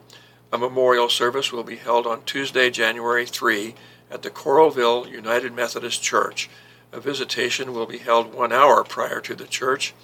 [0.51, 3.75] A memorial service will be held on Tuesday, January 3,
[4.09, 6.49] at the Coralville United Methodist Church.
[6.93, 9.95] A visitation will be held one hour prior to the church,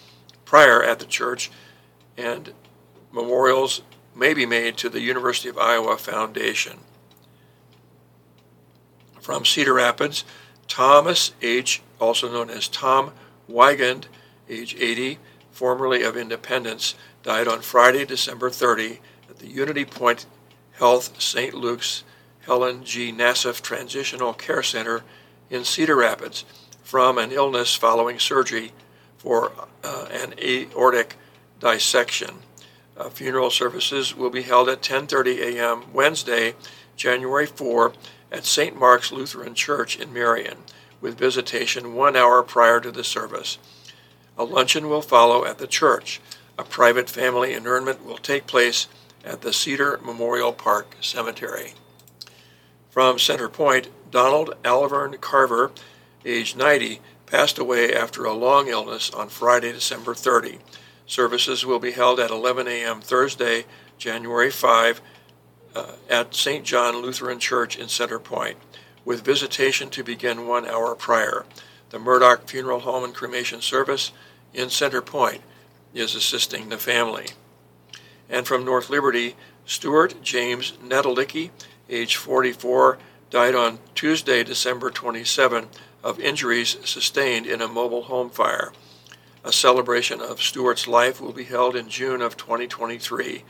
[0.43, 1.51] prior at the church,
[2.17, 2.51] and
[3.11, 3.83] memorials
[4.15, 6.79] may be made to the University of Iowa Foundation.
[9.21, 10.25] From Cedar Rapids,
[10.67, 13.11] Thomas H., also known as Tom
[13.47, 14.05] Weigand,
[14.49, 15.19] age 80,
[15.51, 20.25] formerly of Independence, died on Friday, December 30 at the Unity Point
[20.71, 21.53] Health St.
[21.53, 22.03] Luke's
[22.47, 23.11] Helen G.
[23.11, 25.03] Nassif Transitional Care Center
[25.51, 26.45] in Cedar Rapids
[26.89, 28.71] from an illness following surgery
[29.15, 29.51] for
[29.83, 31.15] uh, an aortic
[31.59, 32.39] dissection.
[32.97, 35.83] Uh, funeral services will be held at 10:30 a.m.
[35.93, 36.55] Wednesday,
[36.95, 37.93] January 4,
[38.31, 38.75] at St.
[38.75, 40.63] Mark's Lutheran Church in Marion,
[40.99, 43.59] with visitation one hour prior to the service.
[44.35, 46.19] A luncheon will follow at the church.
[46.57, 48.87] A private family interment will take place
[49.23, 51.73] at the Cedar Memorial Park Cemetery.
[52.89, 55.71] From Center Point, Donald Alvern Carver
[56.25, 60.59] age 90, passed away after a long illness on Friday, December 30.
[61.05, 63.01] Services will be held at 11 a.m.
[63.01, 63.65] Thursday,
[63.97, 65.01] January 5,
[65.75, 66.65] uh, at St.
[66.65, 68.57] John Lutheran Church in Center Point,
[69.05, 71.45] with visitation to begin one hour prior.
[71.89, 74.11] The Murdoch Funeral Home and Cremation Service
[74.53, 75.41] in Center Point
[75.93, 77.27] is assisting the family.
[78.29, 81.49] And from North Liberty, Stuart James Nedelicki,
[81.89, 82.97] age 44,
[83.29, 85.67] died on Tuesday, December 27
[86.03, 88.71] of injuries sustained in a mobile home fire.
[89.43, 93.43] A celebration of Stewart's life will be held in June of 2023.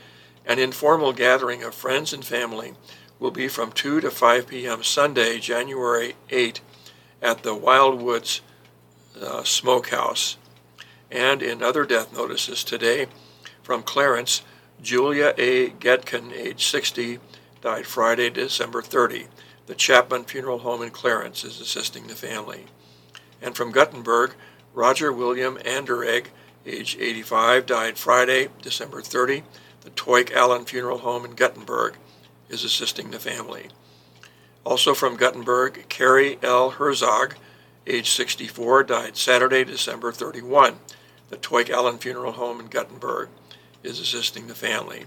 [0.46, 2.74] An informal gathering of friends and family
[3.18, 4.82] will be from 2 to 5 p.m.
[4.82, 6.60] Sunday, January 8,
[7.20, 8.40] at the Wildwoods
[9.20, 10.36] uh, Smokehouse.
[11.10, 13.06] And in other death notices today,
[13.62, 14.42] from Clarence,
[14.80, 15.70] Julia A.
[15.70, 17.18] Getkin, age 60,
[17.60, 19.26] died Friday, December 30.
[19.70, 22.64] The Chapman Funeral Home in Clarence is assisting the family.
[23.40, 24.34] And from Guttenberg,
[24.74, 26.26] Roger William Anderegg,
[26.66, 29.44] age 85, died Friday, December 30.
[29.82, 31.94] The Toik Allen Funeral Home in Guttenberg
[32.48, 33.68] is assisting the family.
[34.64, 36.70] Also from Guttenberg, Carrie L.
[36.70, 37.36] Herzog,
[37.86, 40.80] age 64, died Saturday, December 31.
[41.28, 43.28] The Toik Allen Funeral Home in Guttenberg
[43.84, 45.04] is assisting the family.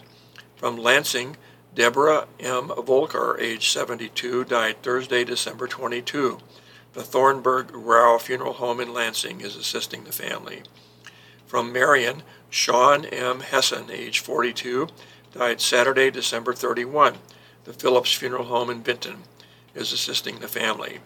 [0.56, 1.36] From Lansing,
[1.76, 2.68] Deborah M.
[2.68, 6.38] Volker, age 72, died Thursday, December 22.
[6.94, 10.62] The Thornburg Grau Funeral Home in Lansing is assisting the family.
[11.48, 12.22] From Marion,
[12.52, 13.40] Sean M.
[13.40, 14.88] Hessen, age 42,
[15.34, 17.16] died Saturday, December 31.
[17.64, 19.24] The Phillips Funeral Home in Benton
[19.74, 21.00] is assisting the family.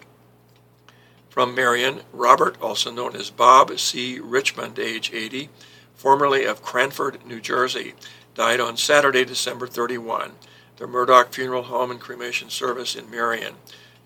[1.30, 4.20] From Marion, Robert, also known as Bob C.
[4.20, 5.48] Richmond, age 80,
[5.96, 7.94] formerly of Cranford, New Jersey,
[8.36, 10.34] died on Saturday, December 31.
[10.78, 13.56] The Murdoch Funeral Home and Cremation Service in Marion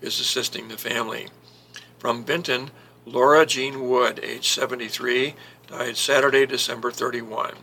[0.00, 1.28] is assisting the family.
[1.98, 2.70] From Benton,
[3.04, 5.34] Laura Jean Wood, age 73,
[5.66, 7.56] died Saturday, December 31.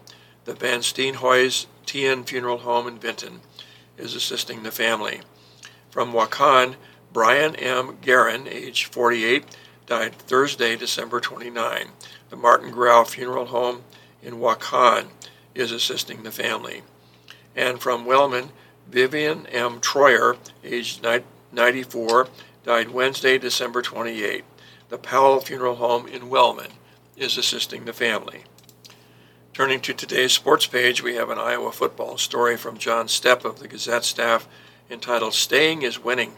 [0.45, 3.41] The Van Steenhuis Tien Funeral Home in Benton
[3.97, 5.21] is assisting the family.
[5.89, 6.75] From Waukon,
[7.11, 7.97] Brian M.
[8.01, 9.43] Guerin, age 48,
[9.87, 11.87] died Thursday, December 29.
[12.29, 13.81] The Martin Grau Funeral Home
[14.21, 15.07] in Waukon
[15.55, 16.83] is assisting the family.
[17.55, 18.51] And from Wellman,
[18.89, 19.79] Vivian M.
[19.79, 21.05] Troyer, aged
[21.51, 22.27] 94,
[22.63, 24.43] died Wednesday, December 28.
[24.89, 26.71] The Powell Funeral Home in Wellman
[27.15, 28.45] is assisting the family.
[29.53, 33.59] Turning to today's sports page, we have an Iowa football story from John Stepp of
[33.59, 34.47] the Gazette staff
[34.89, 36.33] entitled Staying is Winning.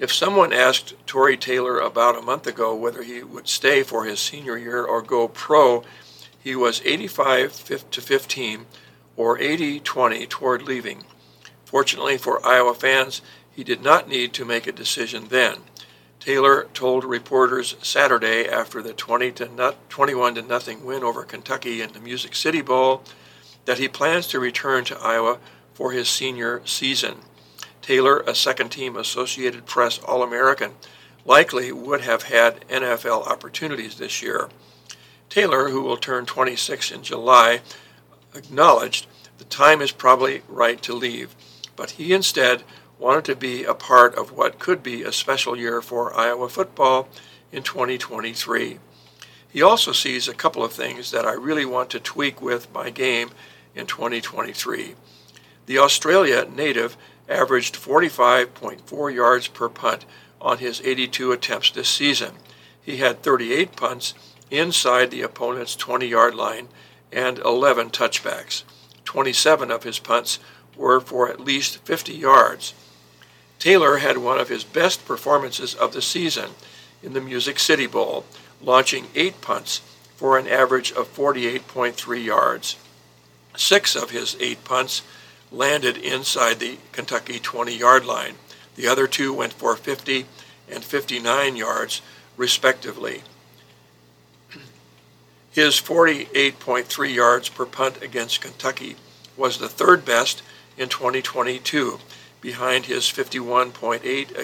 [0.00, 4.18] If someone asked Tory Taylor about a month ago whether he would stay for his
[4.18, 5.84] senior year or go pro,
[6.36, 8.66] he was 85 to 15
[9.16, 11.04] or 80 20 toward leaving.
[11.72, 15.60] Fortunately for Iowa fans, he did not need to make a decision then.
[16.20, 21.80] Taylor told reporters Saturday after the 20 to not, 21 to nothing win over Kentucky
[21.80, 23.02] in the Music City Bowl
[23.64, 25.38] that he plans to return to Iowa
[25.72, 27.20] for his senior season.
[27.80, 30.72] Taylor, a second team Associated Press All American,
[31.24, 34.50] likely would have had NFL opportunities this year.
[35.30, 37.62] Taylor, who will turn 26 in July,
[38.34, 39.06] acknowledged
[39.38, 41.34] the time is probably right to leave,
[41.82, 42.62] but he instead
[42.96, 47.08] wanted to be a part of what could be a special year for Iowa football
[47.50, 48.78] in 2023.
[49.48, 52.90] He also sees a couple of things that I really want to tweak with my
[52.90, 53.30] game
[53.74, 54.94] in 2023.
[55.66, 56.96] The Australia native
[57.28, 60.04] averaged 45.4 yards per punt
[60.40, 62.34] on his 82 attempts this season.
[62.80, 64.14] He had 38 punts
[64.52, 66.68] inside the opponent's 20 yard line
[67.10, 68.62] and 11 touchbacks.
[69.04, 70.38] 27 of his punts
[70.76, 72.74] were for at least 50 yards.
[73.58, 76.50] Taylor had one of his best performances of the season
[77.02, 78.24] in the Music City Bowl,
[78.60, 79.80] launching eight punts
[80.16, 82.76] for an average of 48.3 yards.
[83.56, 85.02] Six of his eight punts
[85.50, 88.34] landed inside the Kentucky 20 yard line.
[88.76, 90.26] The other two went for 50
[90.70, 92.00] and 59 yards,
[92.36, 93.22] respectively.
[95.50, 98.96] His 48.3 yards per punt against Kentucky
[99.36, 100.42] was the third best
[100.76, 101.98] in 2022,
[102.40, 104.38] behind his 51.8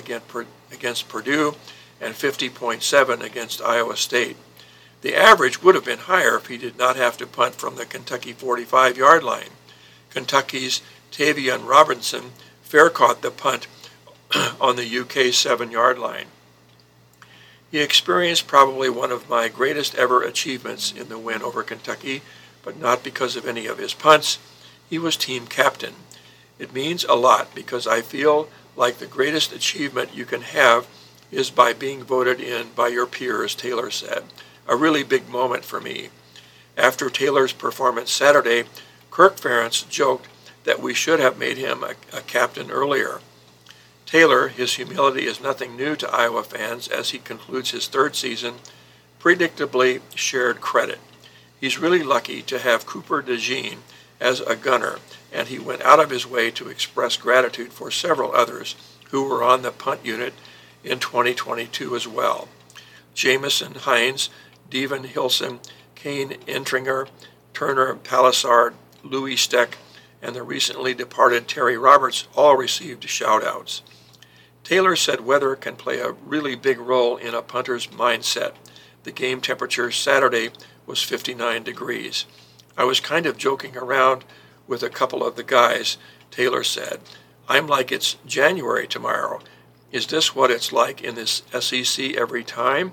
[0.72, 1.54] against Purdue
[2.00, 4.36] and 50.7 against Iowa State.
[5.00, 7.86] The average would have been higher if he did not have to punt from the
[7.86, 9.50] Kentucky 45 yard line.
[10.10, 13.66] Kentucky's Tayvion Robinson fair caught the punt
[14.60, 16.26] on the UK seven yard line.
[17.70, 22.22] He experienced probably one of my greatest ever achievements in the win over Kentucky,
[22.62, 24.38] but not because of any of his punts.
[24.88, 25.94] He was team captain.
[26.58, 30.86] It means a lot because I feel like the greatest achievement you can have
[31.30, 34.24] is by being voted in by your peers, Taylor said.
[34.66, 36.08] A really big moment for me.
[36.76, 38.64] After Taylor's performance Saturday,
[39.10, 40.28] Kirk Ferentz joked
[40.64, 43.20] that we should have made him a, a captain earlier.
[44.06, 48.54] Taylor, his humility is nothing new to Iowa fans as he concludes his third season,
[49.20, 50.98] predictably shared credit.
[51.60, 53.78] He's really lucky to have Cooper DeJean
[54.20, 54.98] as a gunner,
[55.32, 58.76] and he went out of his way to express gratitude for several others
[59.10, 60.34] who were on the punt unit
[60.84, 62.48] in 2022 as well.
[63.14, 64.30] Jamison Hines,
[64.70, 65.60] Devin Hilson,
[65.94, 67.08] Kane Entringer,
[67.52, 69.78] Turner Palisard, Louis Steck,
[70.22, 73.82] and the recently departed Terry Roberts all received shout-outs.
[74.64, 78.52] Taylor said weather can play a really big role in a punter's mindset.
[79.04, 80.50] The game temperature Saturday
[80.86, 82.26] was 59 degrees.
[82.76, 84.24] I was kind of joking around
[84.68, 85.96] with a couple of the guys,
[86.30, 87.00] Taylor said.
[87.48, 89.40] I'm like it's January tomorrow.
[89.90, 92.92] Is this what it's like in this SEC every time?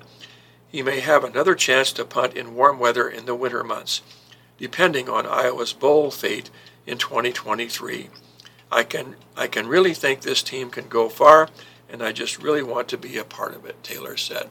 [0.67, 4.01] He may have another chance to punt in warm weather in the winter months,
[4.57, 6.49] depending on Iowa's bowl fate
[6.87, 8.09] in 2023.
[8.71, 11.49] I can I can really think this team can go far,
[11.89, 14.49] and I just really want to be a part of it, Taylor said.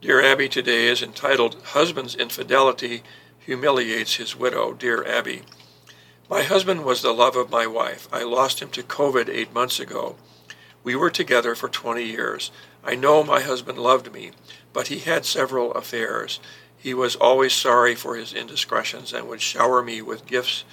[0.00, 3.02] Dear Abby today is entitled Husband's Infidelity
[3.40, 4.72] Humiliates His Widow.
[4.72, 5.42] Dear Abby,
[6.32, 8.08] my husband was the love of my wife.
[8.10, 10.16] I lost him to COVID eight months ago.
[10.82, 12.50] We were together for 20 years.
[12.82, 14.30] I know my husband loved me,
[14.72, 16.40] but he had several affairs.
[16.78, 20.64] He was always sorry for his indiscretions and would shower me with gifts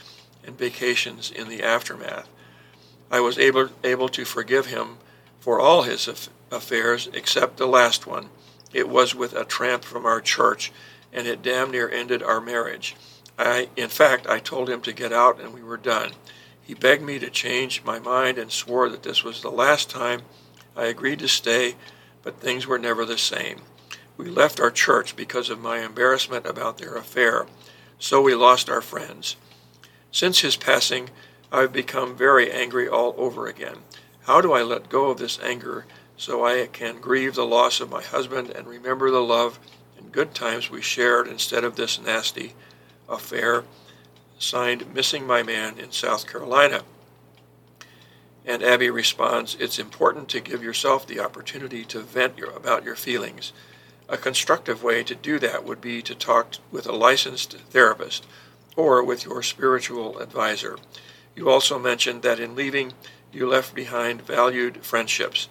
[0.45, 2.29] and vacations in the aftermath.
[3.11, 4.95] I was able, able to forgive him
[5.41, 6.07] for all his
[6.49, 8.29] affairs except the last one.
[8.71, 10.71] It was with a tramp from our church,
[11.11, 12.95] and it damn near ended our marriage.
[13.39, 16.11] I, in fact, I told him to get out and we were done.
[16.61, 20.23] He begged me to change my mind and swore that this was the last time.
[20.75, 21.75] I agreed to stay,
[22.21, 23.61] but things were never the same.
[24.17, 27.47] We left our church because of my embarrassment about their affair,
[27.97, 29.37] so we lost our friends.
[30.11, 31.09] Since his passing,
[31.49, 33.77] I've become very angry all over again.
[34.23, 35.85] How do I let go of this anger
[36.17, 39.59] so I can grieve the loss of my husband and remember the love
[39.97, 42.53] and good times we shared instead of this nasty
[43.09, 43.63] affair?
[44.37, 46.83] Signed, Missing My Man in South Carolina.
[48.45, 52.95] And Abby responds, It's important to give yourself the opportunity to vent your, about your
[52.95, 53.51] feelings.
[54.07, 58.25] A constructive way to do that would be to talk with a licensed therapist
[58.75, 60.77] or with your spiritual advisor.
[61.35, 62.93] You also mentioned that in leaving,
[63.31, 65.47] you left behind valued friendships.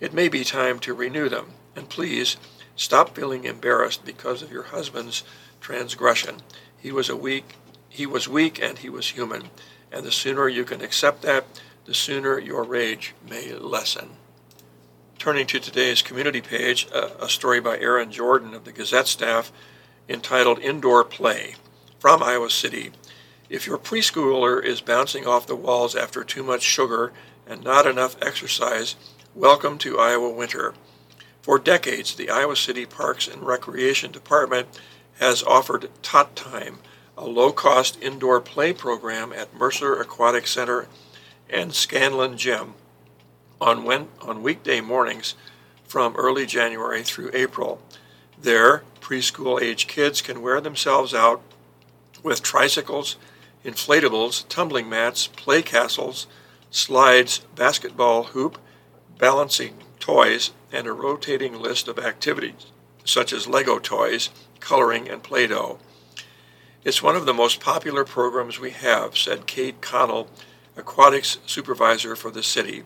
[0.00, 1.52] It may be time to renew them.
[1.76, 2.36] And please,
[2.74, 5.22] stop feeling embarrassed because of your husband's
[5.60, 6.38] transgression.
[6.80, 7.54] He was a weak
[7.90, 9.50] he was weak and he was human.
[9.92, 11.44] And the sooner you can accept that,
[11.84, 14.10] the sooner your rage may lessen.
[15.18, 19.52] Turning to today's community page, a, a story by Aaron Jordan of the Gazette staff
[20.08, 21.56] entitled Indoor Play
[21.98, 22.92] from Iowa City.
[23.48, 27.12] If your preschooler is bouncing off the walls after too much sugar
[27.46, 28.94] and not enough exercise,
[29.34, 30.74] welcome to Iowa winter.
[31.42, 34.68] For decades, the Iowa City Parks and Recreation Department
[35.20, 36.78] has offered Tot Time,
[37.16, 40.88] a low cost indoor play program at Mercer Aquatic Center
[41.48, 42.74] and Scanlon Gym
[43.60, 45.34] on, when, on weekday mornings
[45.86, 47.82] from early January through April.
[48.40, 51.42] There, preschool age kids can wear themselves out
[52.22, 53.16] with tricycles,
[53.62, 56.26] inflatables, tumbling mats, play castles,
[56.70, 58.58] slides, basketball hoop,
[59.18, 62.72] balancing toys, and a rotating list of activities
[63.04, 64.30] such as Lego toys,
[64.60, 65.78] coloring, and Play Doh.
[66.84, 70.28] It's one of the most popular programs we have, said Kate Connell,
[70.76, 72.84] aquatics supervisor for the city.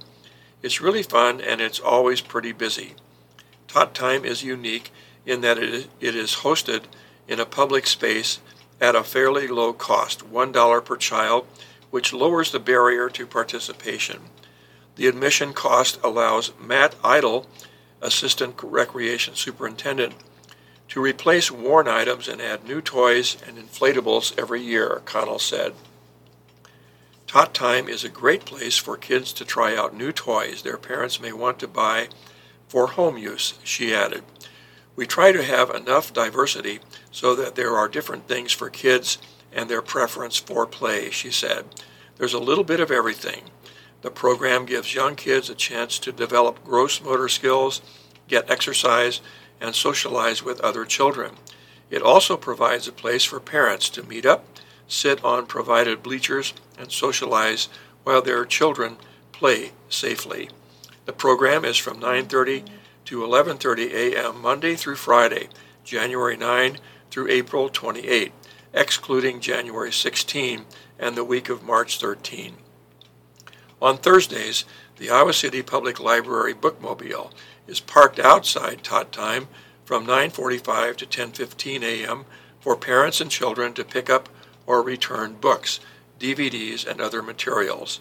[0.63, 2.95] It's really fun and it's always pretty busy.
[3.69, 4.91] Tot Time is unique
[5.27, 6.85] in that it is hosted
[7.29, 8.41] in a public space
[8.81, 11.47] at a fairly low cost, $1 per child,
[11.91, 14.21] which lowers the barrier to participation.
[14.97, 17.47] The admission cost allows Matt Idle,
[18.01, 20.15] Assistant Recreation Superintendent,
[20.95, 25.73] to replace worn items and add new toys and inflatables every year, Connell said.
[27.27, 31.21] Tot Time is a great place for kids to try out new toys their parents
[31.21, 32.07] may want to buy
[32.69, 34.23] for home use, she added.
[34.95, 36.79] We try to have enough diversity
[37.11, 39.19] so that there are different things for kids
[39.53, 41.65] and their preference for play, she said.
[42.19, 43.43] There's a little bit of everything.
[44.03, 47.83] The program gives young kids a chance to develop gross motor skills,
[48.29, 49.21] get exercise,
[49.65, 51.33] and socialize with other children.
[51.91, 54.45] It also provides a place for parents to meet up
[54.87, 57.69] sit on provided bleachers, and socialize
[58.05, 58.97] while their children
[59.33, 60.51] play safely.
[61.07, 62.65] The program is from 9:30
[63.07, 64.41] to 11:30 a.m.
[64.41, 65.49] Monday through Friday,
[65.85, 66.79] January 9
[67.11, 68.33] through April 28,
[68.73, 70.67] excluding January 16
[70.99, 72.57] and the week of March 13.
[73.81, 74.65] On Thursdays,
[74.97, 77.31] the Iowa City Public Library bookmobile
[77.67, 79.49] is parked outside tot time
[79.85, 82.25] from 9:45 to 10:15 a.m.
[82.61, 84.29] for parents and children to pick up
[84.67, 85.81] or return books,
[86.19, 88.01] DVDs, and other materials.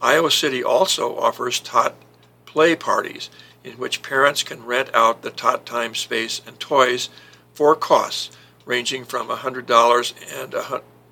[0.00, 1.94] Iowa City also offers Tot
[2.44, 3.30] play parties
[3.64, 7.08] in which parents can rent out the Tot Time space and toys
[7.54, 8.36] for costs
[8.66, 10.14] ranging from $100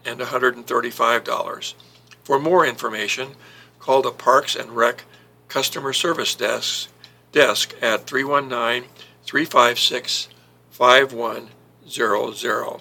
[0.05, 1.75] and $135.
[2.23, 3.37] For more information,
[3.79, 5.05] call the Parks and Rec
[5.49, 6.89] Customer Service Desk,
[7.35, 8.89] desk at 319
[9.25, 10.29] 356
[10.71, 12.81] 5100.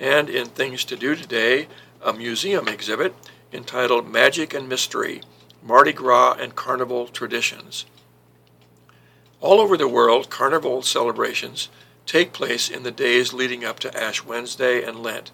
[0.00, 1.68] And in Things to Do Today,
[2.02, 3.14] a museum exhibit
[3.52, 5.20] entitled Magic and Mystery
[5.62, 7.84] Mardi Gras and Carnival Traditions.
[9.40, 11.68] All over the world, carnival celebrations
[12.06, 15.30] take place in the days leading up to Ash Wednesday and Lent.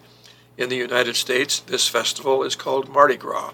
[0.57, 3.53] In the United States, this festival is called Mardi Gras.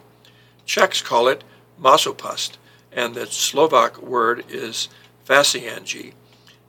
[0.66, 1.44] Czechs call it
[1.80, 2.58] Masopust,
[2.96, 4.90] and the Slovak word is
[5.28, 6.14] Fašiangy.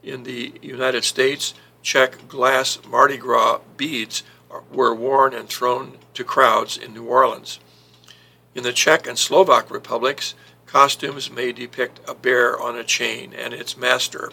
[0.03, 4.23] In the United States, Czech glass Mardi Gras beads
[4.73, 7.59] were worn and thrown to crowds in New Orleans.
[8.55, 10.35] In the Czech and Slovak republics,
[10.67, 14.33] costumes may depict a bear on a chain and its master,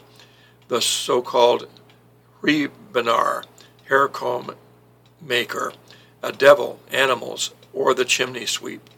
[0.68, 1.68] the so called
[2.42, 3.44] hrebenar,
[3.88, 4.56] hair comb
[5.20, 5.74] maker,
[6.24, 8.90] a devil, animals, or the chimney sweep.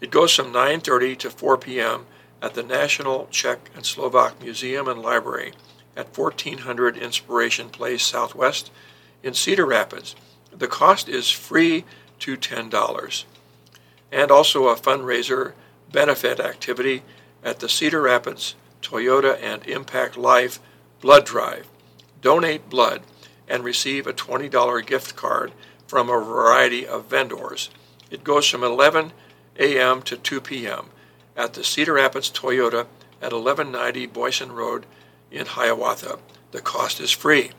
[0.00, 2.06] It goes from 9:30 to 4 p.m.
[2.42, 5.52] at the National Czech and Slovak Museum and Library
[5.96, 8.70] at 1400 Inspiration Place Southwest
[9.22, 10.16] in Cedar Rapids.
[10.50, 11.84] The cost is free
[12.18, 13.24] to $10.
[14.10, 15.52] And also a fundraiser
[15.92, 17.02] benefit activity
[17.44, 20.58] at the Cedar Rapids Toyota and Impact Life
[21.00, 21.68] Blood Drive.
[22.20, 23.02] Donate blood
[23.48, 25.52] and receive a $20 gift card
[25.86, 27.70] from a variety of vendors.
[28.10, 29.12] It goes from 11
[29.58, 30.02] a.m.
[30.02, 30.86] to 2 p.m.
[31.36, 32.86] at the Cedar Rapids Toyota
[33.20, 34.86] at 1190 Boyson Road
[35.30, 36.18] in Hiawatha.
[36.50, 37.52] The cost is free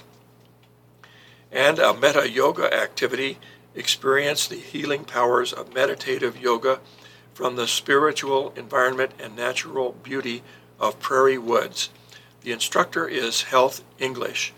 [1.53, 3.38] and a metta yoga activity.
[3.76, 6.80] Experience the healing powers of meditative yoga
[7.34, 10.43] from the spiritual environment and natural beauty
[10.80, 11.89] of prairie woods.
[12.41, 14.53] The instructor is Health English.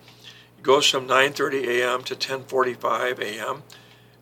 [0.57, 2.03] It goes from 9:30 a.m.
[2.03, 3.63] to 10:45 a.m.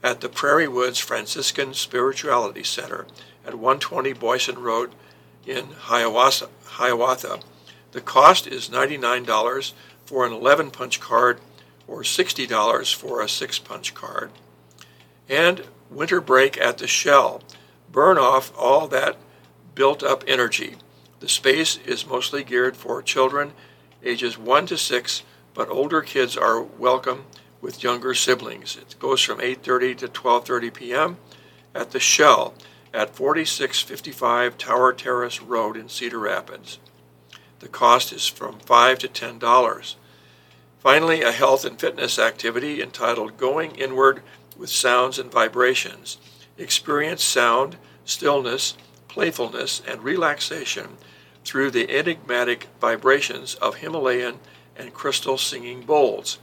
[0.04, 3.08] at the Prairie Woods Franciscan Spirituality Center
[3.46, 4.92] at 120 Boyson Road
[5.46, 6.50] in Hiawatha.
[6.64, 7.40] Hiawatha.
[7.92, 9.74] The cost is $99
[10.06, 11.40] for an 11 punch card
[11.88, 14.32] or $60 for a 6 punch card.
[15.30, 17.42] And winter break at the Shell.
[17.92, 19.18] Burn off all that
[19.76, 20.76] built up energy.
[21.20, 23.54] The space is mostly geared for children
[24.04, 25.24] ages 1 to 6,
[25.54, 27.26] but older kids are welcome
[27.62, 28.76] with younger siblings.
[28.76, 31.18] It goes from 8:30 to 12:30 p.m.
[31.74, 32.54] at the Shell
[32.94, 36.78] at 4655 Tower Terrace Road in Cedar Rapids.
[37.60, 39.96] The cost is from 5 to $10.
[40.80, 44.22] Finally, a health and fitness activity entitled Going Inward
[44.58, 46.18] with Sounds and Vibrations.
[46.58, 48.76] Experience sound, stillness,
[49.08, 50.98] playfulness, and relaxation
[51.46, 54.40] through the enigmatic vibrations of Himalayan
[54.76, 56.38] and crystal singing bowls.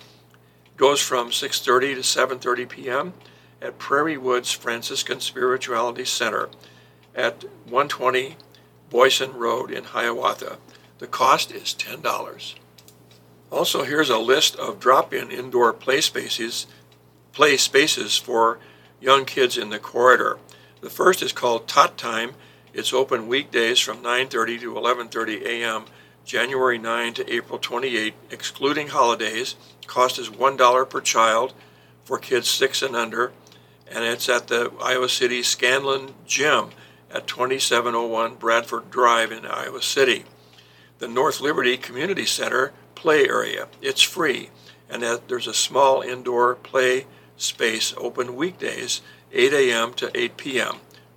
[0.76, 3.12] Goes from 6:30 to 7:30 p.m.
[3.62, 6.48] at Prairie Woods Franciscan Spirituality Center
[7.14, 8.36] at 120
[8.88, 10.58] Boyson Road in Hiawatha.
[10.98, 12.54] The cost is $10.
[13.50, 16.66] Also, here's a list of drop-in indoor play spaces,
[17.32, 18.58] play spaces for
[19.00, 20.38] young kids in the corridor.
[20.80, 22.34] The first is called Tot Time.
[22.72, 25.84] It's open weekdays from 9:30 to 11:30 a.m.
[26.24, 29.56] January 9 to April 28, excluding holidays.
[29.86, 31.54] Cost is $1 per child
[32.04, 33.32] for kids 6 and under,
[33.90, 36.70] and it's at the Iowa City Scanlon Gym
[37.10, 40.24] at 2701 Bradford Drive in Iowa City
[41.00, 43.68] the North Liberty Community Center play area.
[43.80, 44.50] It's free,
[44.88, 47.06] and there's a small indoor play
[47.38, 49.00] space open weekdays,
[49.32, 49.94] 8 a.m.
[49.94, 50.76] to 8 p.m.,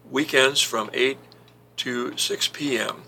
[0.09, 1.17] weekends from 8
[1.75, 3.03] to 6 p.m.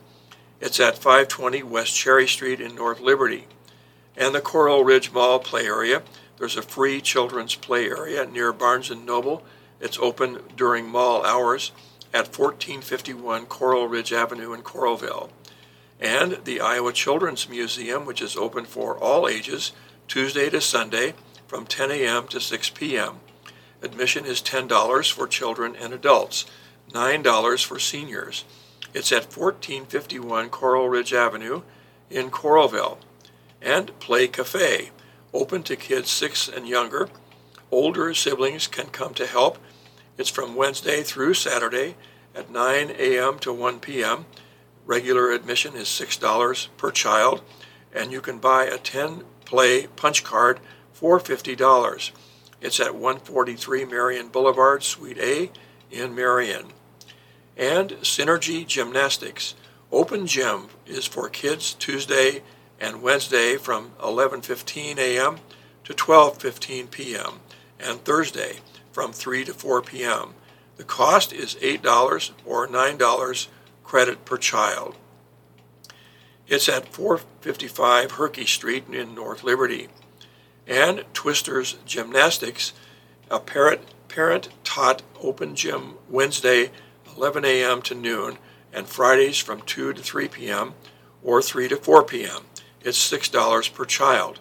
[0.60, 3.48] It's at 520 West Cherry Street in North Liberty.
[4.18, 6.02] And the Coral Ridge Mall play area.
[6.38, 9.44] There's a free children's play area near Barnes & Noble.
[9.86, 11.72] It's open during mall hours
[12.12, 15.30] at 1451 Coral Ridge Avenue in Coralville
[16.00, 19.74] and the Iowa Children's Museum, which is open for all ages,
[20.08, 21.14] Tuesday to Sunday
[21.46, 22.28] from 10 a.m.
[22.30, 23.20] to 6 p.m.
[23.84, 26.48] Admission is $10 for children and adults,
[26.92, 28.44] $9 for seniors.
[28.92, 31.62] It's at 1451 Coral Ridge Avenue
[32.10, 32.98] in Coralville.
[33.62, 34.90] And Play Cafe,
[35.32, 37.08] open to kids 6 and younger.
[37.72, 39.60] Older siblings can come to help.
[40.18, 41.96] It's from Wednesday through Saturday
[42.34, 43.38] at 9 a.m.
[43.40, 44.26] to 1 p.m.
[44.86, 47.42] Regular admission is $6 per child,
[47.94, 50.62] and you can buy a 10 play punch card
[50.94, 52.12] for $50.
[52.62, 55.52] It's at 143 Marion Boulevard, Suite A
[55.92, 56.68] in Marion.
[57.58, 59.56] And Synergy Gymnastics.
[59.92, 62.42] Open gym is for kids Tuesday
[62.80, 65.40] and Wednesday from 11:15 a.m.
[65.84, 67.40] to 12:15 p.m.
[67.80, 68.60] and Thursday
[68.96, 70.36] from 3 to 4 p.m.
[70.78, 73.48] The cost is $8 or $9
[73.84, 74.96] credit per child.
[76.48, 79.90] It's at 455 Herkey Street in North Liberty.
[80.66, 82.72] And Twisters Gymnastics,
[83.30, 86.72] a parent, parent taught open gym Wednesday
[87.18, 87.82] 11 a.m.
[87.82, 88.38] to noon
[88.72, 90.74] and Fridays from 2 to 3 p.m.
[91.22, 92.46] or 3 to 4 p.m.
[92.80, 94.40] It's $6 per child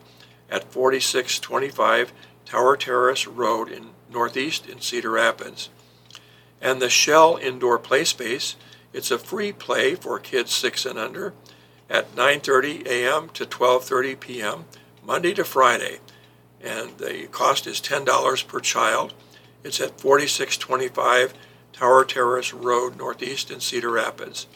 [0.49, 2.13] at 4625
[2.45, 5.69] Tower Terrace Road in Northeast in Cedar Rapids.
[6.63, 8.57] And the Shell Indoor Play Space
[8.95, 11.35] it's a free play for kids 6 and under
[11.91, 13.29] at 9:30 a.m.
[13.31, 14.65] to 12:30 p.m.
[15.05, 15.99] Monday to Friday,
[16.63, 19.13] and the cost is $10 per child.
[19.65, 21.35] It's at 4625
[21.73, 24.47] Tower Terrace Road, Northeast in Cedar Rapids.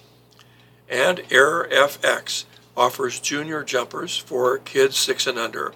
[0.88, 2.44] And Air FX
[2.76, 5.74] offers junior jumpers for kids 6 and under,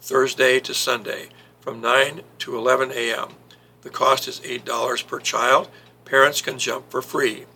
[0.00, 1.30] Thursday to Sunday,
[1.64, 3.36] from 9 to 11 a.m.
[3.80, 5.70] The cost is $8 per child.
[6.04, 7.46] Parents can jump for free.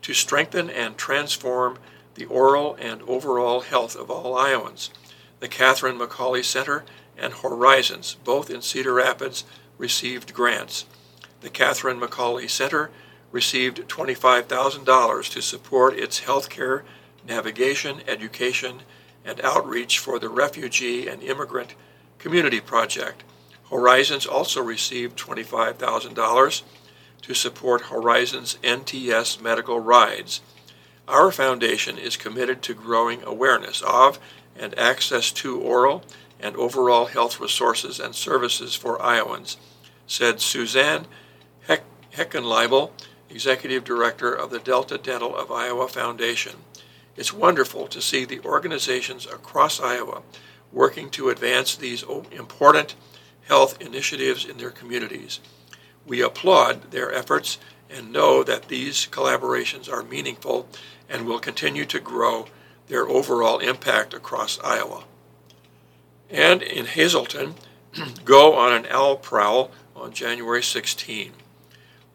[0.02, 1.80] to strengthen and transform
[2.14, 4.90] the oral and overall health of all Iowans.
[5.40, 6.84] The Catherine McAuley Center
[7.18, 9.42] and Horizons, both in Cedar Rapids,
[9.78, 10.84] received grants.
[11.40, 12.92] The Catherine McAuley Center
[13.32, 16.82] received $25,000 to support its healthcare,
[17.26, 18.82] navigation, education,
[19.24, 21.74] and outreach for the Refugee and Immigrant
[22.18, 23.24] Community Project.
[23.70, 26.62] Horizons also received $25,000
[27.22, 30.40] to support Horizons NTS medical rides.
[31.08, 34.18] Our foundation is committed to growing awareness of
[34.56, 36.04] and access to oral
[36.38, 39.56] and overall health resources and services for Iowans,
[40.06, 41.06] said Suzanne
[41.66, 42.92] Heck- Heckenlaible,
[43.30, 46.56] Executive Director of the Delta Dental of Iowa Foundation.
[47.16, 50.22] It's wonderful to see the organizations across Iowa
[50.72, 52.94] working to advance these important
[53.48, 55.40] health initiatives in their communities.
[56.06, 57.58] We applaud their efforts
[57.90, 60.66] and know that these collaborations are meaningful
[61.08, 62.46] and will continue to grow
[62.88, 65.04] their overall impact across Iowa.
[66.30, 67.56] And in Hazleton,
[68.24, 71.32] go on an owl prowl on January 16.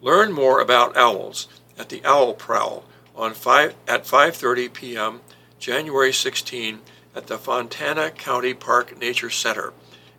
[0.02, 2.84] Learn more about owls at the Owl Prowl
[3.18, 5.22] on 5, at 5:30 p.m.
[5.60, 6.80] January 16
[7.16, 9.74] at the Fontana County Park Nature Center